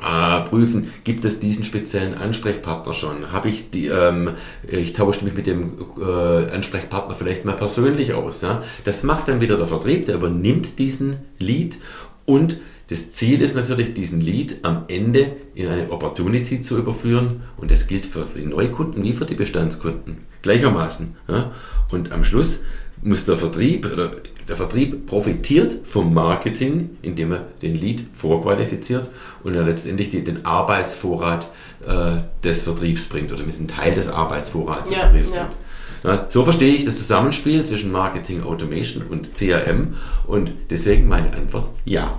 äh, 0.02 0.42
prüfen, 0.42 0.92
gibt 1.04 1.26
es 1.26 1.40
diesen 1.40 1.66
speziellen 1.66 2.16
Ansprechpartner 2.16 2.94
schon? 2.94 3.32
Habe 3.32 3.50
ich 3.50 3.70
die, 3.70 3.88
ähm, 3.88 4.32
ich 4.68 4.94
tausche 4.94 5.26
mich 5.26 5.34
mit 5.34 5.48
dem 5.48 5.74
äh, 6.00 6.52
Ansprechpartner 6.52 7.16
vielleicht 7.16 7.46
mal 7.46 7.56
persönlich 7.56 8.14
aus. 8.14 8.42
Ja? 8.42 8.64
Das 8.86 9.04
macht 9.04 9.28
dann 9.28 9.42
wieder 9.42 9.58
der 9.58 9.68
Vertrieb, 9.68 10.06
der 10.06 10.16
übernimmt 10.16 10.80
diesen 10.80 11.18
Lead 11.38 11.78
und 12.26 12.60
das 12.90 13.12
Ziel 13.12 13.44
ist 13.44 13.56
natürlich, 13.56 13.94
diesen 13.94 14.20
Lead 14.20 14.60
am 14.64 14.86
Ende 14.88 15.34
in 15.54 15.68
eine 15.68 15.92
Opportunity 15.92 16.62
zu 16.62 16.78
überführen 16.78 17.44
und 17.58 17.70
das 17.70 17.86
gilt 17.86 18.08
für 18.08 18.26
die 18.36 18.46
Neukunden 18.46 19.04
wie 19.04 19.14
für 19.14 19.26
die 19.26 19.36
Bestandskunden 19.36 20.18
gleichermaßen. 20.42 21.16
Ja? 21.28 21.52
Und 21.92 22.12
am 22.12 22.24
Schluss 22.24 22.64
muss 23.04 23.26
der 23.26 23.38
Vertrieb 23.38 23.86
oder 23.86 24.14
der 24.50 24.56
Vertrieb 24.56 25.06
profitiert 25.06 25.88
vom 25.88 26.14
Marketing, 26.14 26.98
indem 27.04 27.34
er 27.34 27.46
den 27.62 27.76
Lead 27.76 28.06
vorqualifiziert 28.14 29.12
und 29.44 29.56
er 29.56 29.64
letztendlich 29.64 30.10
den 30.10 30.44
Arbeitsvorrat 30.44 31.52
äh, 31.86 32.18
des 32.44 32.64
Vertriebs 32.64 33.06
bringt 33.06 33.32
oder 33.32 33.44
mit 33.44 33.56
einem 33.56 33.68
Teil 33.68 33.94
des 33.94 34.08
Arbeitsvorrats 34.08 34.90
des 34.90 35.00
Vertriebs 35.00 35.30
ja. 35.30 35.44
bringt. 35.44 35.56
Ja, 36.04 36.26
so 36.30 36.44
verstehe 36.44 36.74
ich 36.74 36.86
das 36.86 36.98
Zusammenspiel 36.98 37.64
zwischen 37.66 37.92
Marketing 37.92 38.44
Automation 38.44 39.04
und 39.04 39.36
CRM 39.36 39.96
und 40.26 40.52
deswegen 40.70 41.08
meine 41.08 41.32
Antwort 41.34 41.70
ja. 41.86 42.18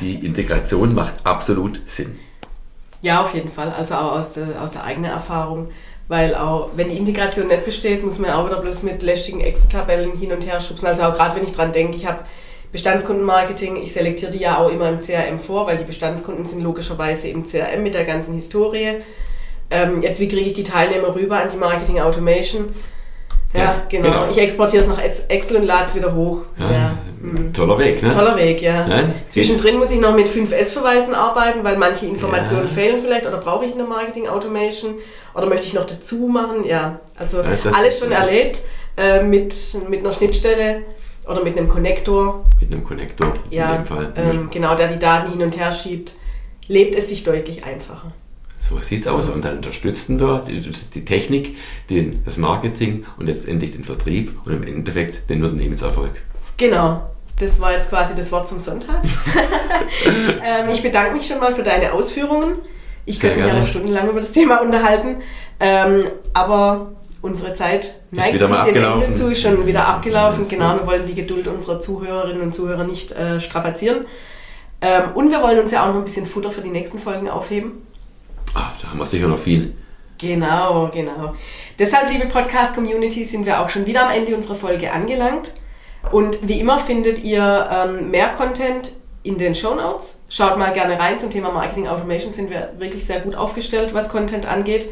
Die 0.00 0.14
Integration 0.14 0.94
macht 0.94 1.14
absolut 1.24 1.80
Sinn. 1.84 2.18
Ja, 3.02 3.20
auf 3.20 3.34
jeden 3.34 3.50
Fall. 3.50 3.70
Also 3.70 3.96
auch 3.96 4.12
aus 4.12 4.32
der, 4.32 4.62
aus 4.62 4.72
der 4.72 4.84
eigenen 4.84 5.10
Erfahrung. 5.10 5.68
Weil 6.08 6.34
auch, 6.34 6.70
wenn 6.76 6.90
die 6.90 6.98
Integration 6.98 7.48
nicht 7.48 7.64
besteht, 7.64 8.04
muss 8.04 8.18
man 8.18 8.30
auch 8.30 8.46
wieder 8.46 8.60
bloß 8.60 8.82
mit 8.82 9.02
lästigen 9.02 9.40
Excel-Tabellen 9.40 10.12
hin 10.12 10.32
und 10.32 10.46
her 10.46 10.60
schubsen. 10.60 10.86
Also 10.86 11.02
auch 11.02 11.14
gerade 11.14 11.36
wenn 11.36 11.44
ich 11.44 11.52
dran 11.52 11.72
denke, 11.72 11.96
ich 11.96 12.06
habe 12.06 12.20
Bestandskundenmarketing, 12.72 13.76
ich 13.76 13.92
selektiere 13.92 14.32
die 14.32 14.38
ja 14.38 14.58
auch 14.58 14.68
immer 14.68 14.88
im 14.88 15.00
CRM 15.00 15.38
vor, 15.38 15.66
weil 15.66 15.78
die 15.78 15.84
Bestandskunden 15.84 16.44
sind 16.44 16.60
logischerweise 16.60 17.28
im 17.28 17.44
CRM 17.44 17.82
mit 17.82 17.94
der 17.94 18.04
ganzen 18.04 18.34
Historie. 18.34 18.96
Ähm, 19.70 20.02
jetzt, 20.02 20.20
wie 20.20 20.28
kriege 20.28 20.46
ich 20.46 20.54
die 20.54 20.64
Teilnehmer 20.64 21.14
rüber 21.14 21.40
an 21.40 21.50
die 21.50 21.56
Marketing 21.56 22.00
Automation? 22.00 22.74
Ja, 23.54 23.60
ja 23.60 23.82
genau. 23.88 24.10
genau. 24.10 24.30
Ich 24.30 24.38
exportiere 24.38 24.82
es 24.82 24.88
nach 24.88 25.00
Excel 25.28 25.56
und 25.58 25.64
lade 25.64 25.86
es 25.86 25.94
wieder 25.94 26.14
hoch. 26.14 26.42
Ja, 26.58 26.70
ja. 26.70 26.98
Hm. 27.20 27.52
Toller 27.52 27.78
Weg, 27.78 28.02
ne? 28.02 28.10
Toller 28.10 28.36
Weg, 28.36 28.60
ja. 28.60 28.86
Zwischendrin 29.30 29.78
muss 29.78 29.90
ich 29.90 30.00
noch 30.00 30.14
mit 30.14 30.28
5S-Verweisen 30.28 31.14
arbeiten, 31.14 31.64
weil 31.64 31.78
manche 31.78 32.06
Informationen 32.06 32.68
fehlen 32.68 33.00
vielleicht 33.00 33.26
oder 33.26 33.38
brauche 33.38 33.64
ich 33.64 33.72
eine 33.72 33.84
Marketing 33.84 34.28
Automation 34.28 34.96
oder 35.34 35.46
möchte 35.46 35.66
ich 35.66 35.74
noch 35.74 35.86
dazu 35.86 36.28
machen. 36.28 36.64
Ja, 36.64 37.00
also 37.16 37.42
alles 37.72 37.98
schon 37.98 38.12
erlebt 38.12 38.62
äh, 38.96 39.22
mit, 39.22 39.54
mit 39.88 40.00
einer 40.00 40.12
Schnittstelle 40.12 40.82
oder 41.26 41.42
mit 41.42 41.56
einem 41.56 41.68
Connector, 41.68 42.44
Mit 42.60 42.72
einem 42.72 42.84
Konnektor 42.84 43.32
ja, 43.50 43.70
in 43.70 43.82
dem 43.82 43.86
Fall. 43.86 44.12
ähm, 44.16 44.50
genau, 44.52 44.74
der 44.74 44.88
die 44.88 44.98
Daten 44.98 45.30
hin 45.30 45.42
und 45.42 45.58
her 45.58 45.72
schiebt, 45.72 46.14
lebt 46.68 46.94
es 46.94 47.08
sich 47.08 47.24
deutlich 47.24 47.64
einfacher. 47.64 48.12
So 48.68 48.80
sieht's 48.80 49.06
aus. 49.06 49.28
Und 49.28 49.44
dann 49.44 49.58
unterstützen 49.58 50.18
wir 50.18 50.42
die, 50.46 51.04
Technik, 51.04 51.56
den, 51.90 52.24
das 52.24 52.38
Marketing 52.38 53.04
und 53.18 53.26
letztendlich 53.26 53.72
den 53.72 53.84
Vertrieb 53.84 54.32
und 54.46 54.54
im 54.54 54.62
Endeffekt 54.62 55.28
den 55.28 55.44
Unternehmenserfolg. 55.44 56.12
Genau, 56.56 57.02
das 57.38 57.60
war 57.60 57.72
jetzt 57.72 57.90
quasi 57.90 58.14
das 58.14 58.32
Wort 58.32 58.48
zum 58.48 58.58
Sonntag. 58.58 59.02
ähm, 60.44 60.70
ich 60.70 60.82
bedanke 60.82 61.12
mich 61.12 61.26
schon 61.26 61.40
mal 61.40 61.54
für 61.54 61.62
deine 61.62 61.92
Ausführungen. 61.92 62.54
Ich 63.04 63.18
Sehr 63.18 63.30
könnte 63.30 63.36
mich 63.36 63.46
ja 63.46 63.52
gerne. 63.52 63.60
noch 63.60 63.68
stundenlang 63.68 64.08
über 64.08 64.20
das 64.20 64.32
Thema 64.32 64.62
unterhalten, 64.62 65.16
ähm, 65.60 66.04
aber 66.32 66.92
unsere 67.20 67.52
Zeit 67.52 68.00
neigt 68.10 68.38
sich 68.38 68.60
dem 68.60 68.76
Ende 68.76 69.12
zu, 69.12 69.30
ist 69.30 69.42
schon 69.42 69.66
wieder 69.66 69.86
abgelaufen. 69.86 70.48
Genau, 70.48 70.72
gut. 70.72 70.80
wir 70.80 70.86
wollen 70.86 71.06
die 71.06 71.14
Geduld 71.14 71.48
unserer 71.48 71.80
Zuhörerinnen 71.80 72.40
und 72.40 72.54
Zuhörer 72.54 72.84
nicht 72.84 73.12
äh, 73.12 73.40
strapazieren. 73.40 74.06
Ähm, 74.80 75.12
und 75.14 75.30
wir 75.30 75.42
wollen 75.42 75.58
uns 75.58 75.70
ja 75.70 75.82
auch 75.82 75.88
noch 75.88 75.96
ein 75.96 76.04
bisschen 76.04 76.24
Futter 76.24 76.50
für 76.50 76.62
die 76.62 76.70
nächsten 76.70 76.98
Folgen 76.98 77.28
aufheben. 77.28 77.72
Ah, 78.54 78.72
da 78.80 78.90
haben 78.90 78.98
wir 78.98 79.06
sicher 79.06 79.28
noch 79.28 79.38
viel. 79.38 79.74
Genau, 80.18 80.90
genau. 80.92 81.34
Deshalb, 81.78 82.10
liebe 82.10 82.26
Podcast-Community, 82.26 83.24
sind 83.24 83.46
wir 83.46 83.60
auch 83.60 83.68
schon 83.68 83.86
wieder 83.86 84.06
am 84.06 84.12
Ende 84.12 84.34
unserer 84.34 84.54
Folge 84.54 84.92
angelangt. 84.92 85.54
Und 86.12 86.46
wie 86.46 86.60
immer 86.60 86.78
findet 86.78 87.22
ihr 87.24 87.68
ähm, 87.72 88.10
mehr 88.10 88.28
Content 88.28 88.92
in 89.22 89.38
den 89.38 89.54
Show 89.54 89.74
Notes. 89.74 90.20
Schaut 90.28 90.58
mal 90.58 90.72
gerne 90.72 90.98
rein 90.98 91.18
zum 91.18 91.30
Thema 91.30 91.50
Marketing 91.50 91.88
Automation, 91.88 92.32
sind 92.32 92.50
wir 92.50 92.74
wirklich 92.78 93.04
sehr 93.06 93.20
gut 93.20 93.34
aufgestellt, 93.34 93.94
was 93.94 94.08
Content 94.08 94.46
angeht. 94.46 94.88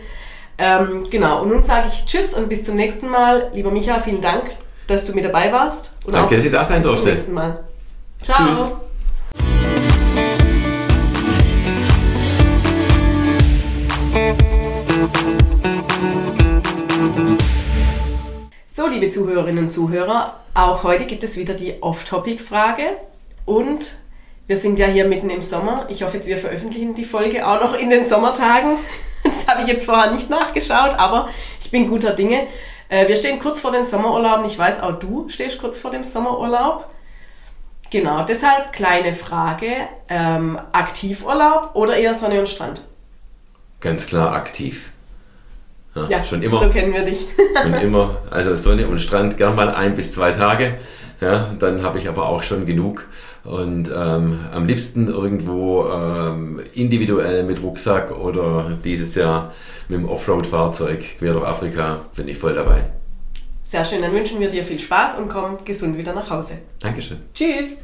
Ähm, 0.58 1.04
genau, 1.10 1.42
und 1.42 1.50
nun 1.50 1.62
sage 1.62 1.88
ich 1.88 2.04
Tschüss 2.06 2.34
und 2.34 2.48
bis 2.48 2.64
zum 2.64 2.76
nächsten 2.76 3.08
Mal. 3.08 3.50
Lieber 3.52 3.70
Micha, 3.70 4.00
vielen 4.00 4.20
Dank, 4.20 4.50
dass 4.86 5.06
du 5.06 5.14
mit 5.14 5.24
dabei 5.24 5.52
warst. 5.52 5.94
Und 6.04 6.14
Danke, 6.14 6.26
auch 6.28 6.36
dass 6.36 6.44
ich 6.44 6.52
da 6.52 6.64
sein 6.64 6.78
bis 6.78 6.86
durfte. 6.86 7.04
zum 7.04 7.12
nächsten 7.12 7.32
Mal. 7.34 7.64
Ciao. 8.22 8.48
Tschüss. 8.48 8.72
So, 18.66 18.86
liebe 18.86 19.08
Zuhörerinnen 19.08 19.64
und 19.64 19.70
Zuhörer, 19.70 20.40
auch 20.52 20.82
heute 20.82 21.06
gibt 21.06 21.24
es 21.24 21.38
wieder 21.38 21.54
die 21.54 21.82
Off-Topic-Frage. 21.82 22.82
Und 23.46 23.96
wir 24.46 24.58
sind 24.58 24.78
ja 24.78 24.86
hier 24.86 25.06
mitten 25.06 25.30
im 25.30 25.40
Sommer. 25.40 25.86
Ich 25.88 26.02
hoffe, 26.02 26.18
jetzt 26.18 26.26
wir 26.26 26.36
veröffentlichen 26.36 26.94
die 26.94 27.06
Folge 27.06 27.46
auch 27.46 27.62
noch 27.62 27.72
in 27.74 27.90
den 27.90 28.04
Sommertagen. 28.04 28.76
Das 29.24 29.46
habe 29.46 29.62
ich 29.62 29.68
jetzt 29.68 29.86
vorher 29.86 30.10
nicht 30.10 30.28
nachgeschaut, 30.30 30.94
aber 30.98 31.28
ich 31.62 31.70
bin 31.70 31.88
guter 31.88 32.12
Dinge. 32.12 32.48
Äh, 32.88 33.06
Wir 33.06 33.14
stehen 33.16 33.38
kurz 33.38 33.60
vor 33.60 33.70
den 33.70 33.84
Sommerurlauben. 33.84 34.44
Ich 34.44 34.58
weiß, 34.58 34.82
auch 34.82 34.98
du 34.98 35.28
stehst 35.28 35.60
kurz 35.60 35.78
vor 35.78 35.92
dem 35.92 36.02
Sommerurlaub. 36.02 36.86
Genau, 37.90 38.24
deshalb 38.24 38.72
kleine 38.72 39.14
Frage. 39.14 39.68
Ähm, 40.08 40.60
Aktivurlaub 40.72 41.70
oder 41.74 41.96
eher 41.96 42.14
Sonne 42.14 42.40
und 42.40 42.48
Strand? 42.48 42.82
Ganz 43.82 44.06
klar 44.06 44.32
aktiv. 44.32 44.90
Ja, 45.94 46.06
Ja, 46.08 46.24
schon 46.24 46.40
immer. 46.40 46.58
so 46.60 46.70
kennen 46.70 46.94
wir 46.94 47.04
dich. 47.04 47.26
Schon 47.62 47.74
immer. 47.74 48.16
Also 48.30 48.56
Sonne 48.56 48.88
und 48.88 48.98
Strand 48.98 49.36
gern 49.36 49.54
mal 49.54 49.68
ein 49.68 49.94
bis 49.94 50.12
zwei 50.12 50.32
Tage. 50.32 50.78
Ja, 51.20 51.50
dann 51.58 51.82
habe 51.82 51.98
ich 51.98 52.08
aber 52.08 52.26
auch 52.28 52.42
schon 52.42 52.64
genug. 52.64 53.06
Und 53.44 53.92
ähm, 53.94 54.40
am 54.52 54.66
liebsten 54.66 55.08
irgendwo 55.08 55.86
ähm, 55.88 56.60
individuell 56.74 57.44
mit 57.44 57.62
Rucksack 57.62 58.10
oder 58.16 58.78
dieses 58.84 59.14
Jahr 59.16 59.52
mit 59.88 59.98
dem 60.00 60.08
Offroad-Fahrzeug 60.08 61.18
quer 61.18 61.34
durch 61.34 61.44
Afrika 61.46 62.00
bin 62.16 62.26
ich 62.28 62.38
voll 62.38 62.54
dabei. 62.54 62.86
Sehr 63.64 63.84
schön, 63.84 64.00
dann 64.02 64.12
wünschen 64.14 64.40
wir 64.40 64.48
dir 64.48 64.62
viel 64.64 64.78
Spaß 64.80 65.18
und 65.18 65.28
komm 65.28 65.64
gesund 65.64 65.96
wieder 65.98 66.12
nach 66.14 66.30
Hause. 66.30 66.58
Dankeschön. 66.80 67.18
Tschüss! 67.34 67.78